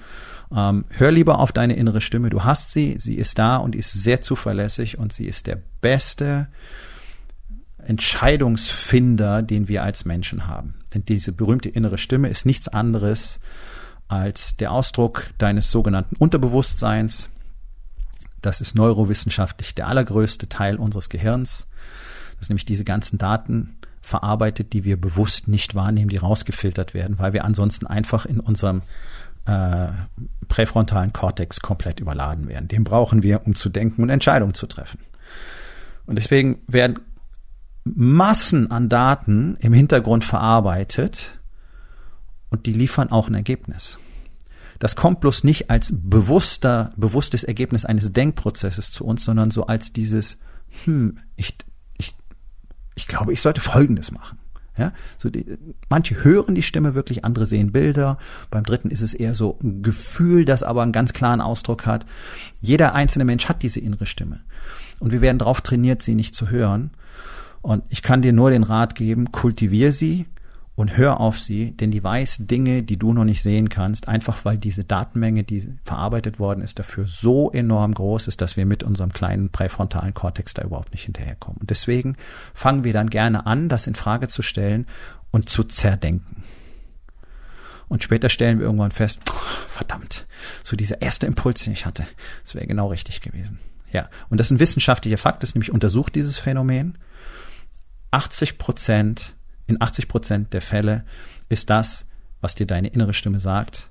Ähm, 0.54 0.84
hör 0.90 1.12
lieber 1.14 1.40
auf 1.40 1.54
deine 1.54 1.78
innere 1.78 2.02
Stimme. 2.02 2.30
Du 2.30 2.44
hast 2.44 2.74
sie, 2.74 2.98
sie 3.00 3.16
ist 3.16 3.40
da 3.40 3.56
und 3.56 3.74
ist 3.74 3.94
sehr 3.94 4.22
zuverlässig 4.22 5.00
und 5.00 5.14
sie 5.14 5.28
ist 5.28 5.48
der 5.48 5.60
beste 5.80 6.50
Entscheidungsfinder, 7.78 9.44
den 9.44 9.70
wir 9.70 9.82
als 9.82 10.04
Menschen 10.04 10.46
haben. 10.46 10.76
Denn 10.94 11.06
diese 11.06 11.32
berühmte 11.32 11.70
innere 11.70 11.98
Stimme 11.98 12.28
ist 12.28 12.46
nichts 12.46 12.68
anderes 12.68 13.40
als 14.10 14.58
der 14.58 14.74
Ausdruck 14.74 15.30
deines 15.38 15.72
sogenannten 15.72 16.18
Unterbewusstseins. 16.18 17.30
Das 18.42 18.60
ist 18.60 18.76
neurowissenschaftlich 18.76 19.74
der 19.74 19.88
allergrößte 19.88 20.50
Teil 20.50 20.76
unseres 20.76 21.08
Gehirns. 21.08 21.66
Das 22.34 22.42
ist 22.42 22.50
nämlich 22.50 22.66
diese 22.66 22.84
ganzen 22.84 23.18
Daten, 23.18 23.78
verarbeitet, 24.04 24.74
die 24.74 24.84
wir 24.84 25.00
bewusst 25.00 25.48
nicht 25.48 25.76
wahrnehmen, 25.76 26.10
die 26.10 26.18
rausgefiltert 26.18 26.94
werden, 26.94 27.18
weil 27.20 27.34
wir 27.34 27.46
ansonsten 27.46 27.88
einfach 27.88 28.26
in 28.26 28.42
unserem 28.42 28.82
äh, 29.46 29.88
präfrontalen 30.50 31.14
Kortex 31.14 31.62
komplett 31.62 32.02
überladen 32.02 32.48
werden. 32.48 32.68
Den 32.68 32.84
brauchen 32.84 33.24
wir, 33.24 33.48
um 33.48 33.56
zu 33.56 33.70
denken 33.70 34.04
und 34.04 34.10
Entscheidungen 34.10 34.54
zu 34.54 34.68
treffen. 34.68 35.00
Und 36.06 36.18
deswegen 36.18 36.62
werden 36.68 37.00
Massen 37.86 38.72
an 38.72 38.90
Daten 38.90 39.56
im 39.60 39.74
Hintergrund 39.74 40.26
verarbeitet 40.26 41.40
und 42.50 42.66
die 42.66 42.74
liefern 42.74 43.10
auch 43.10 43.30
ein 43.30 43.36
Ergebnis. 43.36 44.00
Das 44.80 44.98
kommt 44.98 45.22
bloß 45.22 45.46
nicht 45.46 45.70
als 45.70 45.94
bewusster, 45.94 46.92
bewusstes 46.98 47.46
Ergebnis 47.46 47.86
eines 47.86 48.12
Denkprozesses 48.12 48.92
zu 48.92 49.06
uns, 49.06 49.24
sondern 49.24 49.50
so 49.50 49.66
als 49.66 49.94
dieses, 49.94 50.38
hm, 50.84 51.20
ich 51.38 51.56
ich 52.96 53.08
glaube, 53.08 53.34
ich 53.34 53.42
sollte 53.42 53.62
Folgendes 53.62 54.12
machen. 54.12 54.38
Ja, 54.76 54.92
so 55.20 55.30
die, 55.30 55.46
manche 55.90 56.24
hören 56.24 56.56
die 56.56 56.64
Stimme 56.64 56.96
wirklich, 56.96 57.24
andere 57.24 57.46
sehen 57.46 57.72
Bilder. 57.72 58.18
Beim 58.50 58.64
dritten 58.64 58.90
ist 58.90 59.02
es 59.02 59.14
eher 59.14 59.36
so 59.36 59.60
ein 59.62 59.84
Gefühl, 59.84 60.46
das 60.46 60.64
aber 60.64 60.82
einen 60.82 60.92
ganz 60.92 61.14
klaren 61.14 61.42
Ausdruck 61.42 61.86
hat. 61.86 62.08
Jeder 62.60 62.96
einzelne 62.96 63.26
Mensch 63.26 63.48
hat 63.48 63.62
diese 63.62 63.80
innere 63.80 64.08
Stimme. 64.08 64.42
Und 65.00 65.12
wir 65.12 65.22
werden 65.22 65.38
darauf 65.38 65.62
trainiert, 65.62 66.02
sie 66.02 66.16
nicht 66.16 66.34
zu 66.34 66.50
hören. 66.50 66.90
Und 67.62 67.84
ich 67.90 68.02
kann 68.02 68.24
dir 68.24 68.34
nur 68.34 68.50
den 68.50 68.64
Rat 68.64 68.96
geben, 68.96 69.32
kultivier 69.32 69.92
sie, 69.92 70.26
und 70.76 70.98
hör 70.98 71.20
auf 71.20 71.40
sie, 71.40 71.72
denn 71.72 71.92
die 71.92 72.04
weiß 72.04 72.38
Dinge, 72.42 72.82
die 72.82 72.98
du 72.98 73.14
noch 73.14 73.26
nicht 73.26 73.44
sehen 73.44 73.70
kannst, 73.70 74.08
einfach 74.08 74.44
weil 74.44 74.58
diese 74.58 74.84
Datenmenge, 74.84 75.44
die 75.44 75.78
verarbeitet 75.84 76.40
worden 76.40 76.62
ist, 76.62 76.80
dafür 76.80 77.08
so 77.08 77.52
enorm 77.52 77.94
groß 77.94 78.28
ist, 78.28 78.42
dass 78.42 78.58
wir 78.58 78.66
mit 78.66 78.82
unserem 78.82 79.14
kleinen 79.14 79.50
präfrontalen 79.50 80.16
Kortex 80.16 80.56
da 80.56 80.64
überhaupt 80.64 80.92
nicht 80.92 81.04
hinterherkommen. 81.04 81.60
Und 81.60 81.70
deswegen 81.70 82.16
fangen 82.56 82.84
wir 82.84 82.94
dann 82.94 83.10
gerne 83.10 83.46
an, 83.46 83.70
das 83.70 83.86
in 83.86 83.94
Frage 83.94 84.30
zu 84.30 84.42
stellen 84.42 84.88
und 85.30 85.48
zu 85.48 85.64
zerdenken. 85.64 86.44
Und 87.88 88.04
später 88.04 88.30
stellen 88.30 88.58
wir 88.58 88.66
irgendwann 88.66 88.92
fest, 88.92 89.22
verdammt, 89.68 90.26
so 90.64 90.76
dieser 90.76 91.04
erste 91.04 91.28
Impuls, 91.28 91.64
den 91.64 91.74
ich 91.74 91.86
hatte, 91.86 92.08
das 92.44 92.56
wäre 92.56 92.66
genau 92.66 92.88
richtig 92.88 93.22
gewesen. 93.22 93.60
Ja, 93.92 94.10
und 94.30 94.40
das 94.40 94.48
ist 94.48 94.52
ein 94.52 94.60
wissenschaftlicher 94.60 95.20
Fakt, 95.20 95.44
das 95.44 95.54
nämlich 95.54 95.72
untersucht 95.72 96.16
dieses 96.16 96.40
Phänomen. 96.40 96.98
80 98.10 98.58
Prozent 98.58 99.36
in 99.68 99.82
80 99.82 100.08
Prozent 100.08 100.54
der 100.54 100.62
Fälle 100.62 101.06
ist 101.50 101.70
das, 101.70 102.06
was 102.42 102.56
dir 102.56 102.68
deine 102.68 102.90
innere 102.90 103.14
Stimme 103.14 103.40
sagt, 103.40 103.90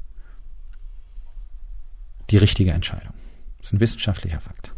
die 2.30 2.36
richtige 2.36 2.72
Entscheidung. 2.72 3.14
Das 3.58 3.68
ist 3.68 3.72
ein 3.74 3.80
wissenschaftlicher 3.80 4.40
Fakt. 4.40 4.74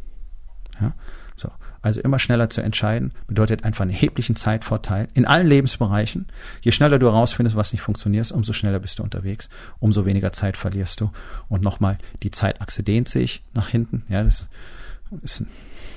Ja? 0.81 0.95
So. 1.37 1.51
Also 1.83 2.01
immer 2.01 2.19
schneller 2.19 2.49
zu 2.49 2.63
entscheiden 2.63 3.13
bedeutet 3.27 3.65
einfach 3.65 3.83
einen 3.83 3.91
erheblichen 3.91 4.37
Zeitvorteil 4.37 5.09
in 5.13 5.27
allen 5.27 5.47
Lebensbereichen. 5.47 6.29
Je 6.63 6.73
schneller 6.73 6.99
du 6.99 7.07
herausfindest, 7.07 7.57
was 7.57 7.73
nicht 7.73 7.83
funktioniert, 7.83 8.33
umso 8.33 8.53
schneller 8.53 8.79
bist 8.79 8.99
du 8.99 9.03
unterwegs, 9.03 9.51
umso 9.81 10.07
weniger 10.07 10.33
Zeit 10.33 10.57
verlierst 10.57 11.01
du. 11.01 11.11
Und 11.49 11.63
nochmal, 11.63 11.99
die 12.23 12.31
Zeitachse 12.31 12.83
dehnt 12.83 13.09
sich 13.09 13.45
nach 13.53 13.69
hinten. 13.69 14.05
Ja, 14.09 14.25
das 14.25 14.49
ist, 15.21 15.45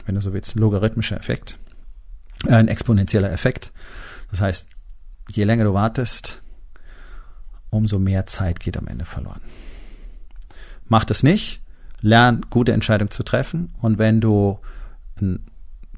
wenn 0.05 0.15
du 0.15 0.21
so 0.21 0.33
willst, 0.33 0.55
ein 0.55 0.60
logarithmischer 0.60 1.17
Effekt, 1.17 1.57
äh, 2.45 2.55
ein 2.55 2.67
exponentieller 2.67 3.31
Effekt. 3.31 3.71
Das 4.29 4.41
heißt, 4.41 4.67
je 5.30 5.44
länger 5.44 5.66
du 5.66 5.74
wartest, 5.74 6.42
umso 7.70 8.00
mehr 8.00 8.26
Zeit 8.26 8.60
geht 8.60 8.78
am 8.78 8.88
Ende 8.88 9.06
verloren. 9.06 9.42
Mach 10.88 11.04
das 11.04 11.24
nicht, 11.24 11.62
lern 12.02 12.42
gute 12.50 12.74
Entscheidungen 12.74 13.12
zu 13.12 13.24
treffen 13.24 13.74
und 13.82 13.98
wenn 13.98 14.22
du 14.22 14.60
ein 15.20 15.46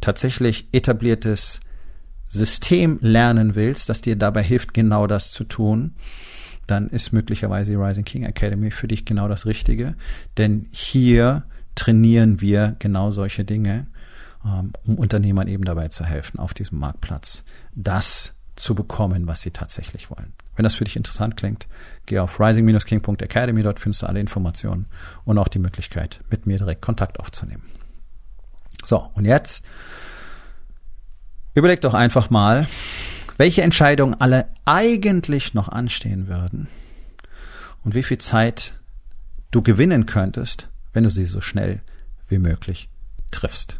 tatsächlich 0.01 0.67
etabliertes 0.71 1.59
System 2.25 2.99
lernen 3.01 3.55
willst, 3.55 3.89
das 3.89 4.01
dir 4.01 4.15
dabei 4.15 4.43
hilft, 4.43 4.73
genau 4.73 5.07
das 5.07 5.31
zu 5.31 5.43
tun, 5.43 5.95
dann 6.67 6.89
ist 6.89 7.11
möglicherweise 7.11 7.71
die 7.71 7.77
Rising 7.77 8.05
King 8.05 8.23
Academy 8.23 8.69
für 8.69 8.87
dich 8.87 9.05
genau 9.05 9.27
das 9.27 9.45
Richtige. 9.47 9.95
Denn 10.37 10.67
hier 10.71 11.43
trainieren 11.73 12.41
wir 12.41 12.75
genau 12.77 13.09
solche 13.09 13.43
Dinge, 13.43 13.87
ähm, 14.45 14.73
um 14.85 14.95
Unternehmern 14.99 15.47
eben 15.47 15.65
dabei 15.65 15.87
zu 15.87 16.05
helfen, 16.05 16.39
auf 16.39 16.53
diesem 16.53 16.77
Marktplatz 16.77 17.43
das 17.73 18.35
zu 18.59 18.75
bekommen, 18.75 19.27
was 19.27 19.41
sie 19.41 19.51
tatsächlich 19.51 20.09
wollen. 20.09 20.33
Wenn 20.55 20.63
das 20.63 20.75
für 20.75 20.83
dich 20.83 20.95
interessant 20.95 21.37
klingt, 21.37 21.67
geh 22.05 22.19
auf 22.19 22.39
rising-king.academy, 22.39 23.63
dort 23.63 23.79
findest 23.79 24.01
du 24.01 24.07
alle 24.07 24.19
Informationen 24.19 24.87
und 25.23 25.37
auch 25.37 25.47
die 25.47 25.59
Möglichkeit, 25.59 26.19
mit 26.29 26.45
mir 26.45 26.57
direkt 26.57 26.81
Kontakt 26.81 27.19
aufzunehmen. 27.19 27.63
So, 28.83 29.09
und 29.13 29.25
jetzt 29.25 29.65
überleg 31.53 31.81
doch 31.81 31.93
einfach 31.93 32.29
mal, 32.29 32.67
welche 33.37 33.61
Entscheidungen 33.61 34.19
alle 34.19 34.47
eigentlich 34.65 35.53
noch 35.53 35.69
anstehen 35.69 36.27
würden 36.27 36.67
und 37.83 37.95
wie 37.95 38.03
viel 38.03 38.17
Zeit 38.17 38.73
du 39.51 39.61
gewinnen 39.61 40.05
könntest, 40.05 40.67
wenn 40.91 41.05
du 41.05 41.09
sie 41.09 41.25
so 41.25 41.39
schnell 41.39 41.81
wie 42.27 42.39
möglich 42.39 42.89
triffst. 43.31 43.79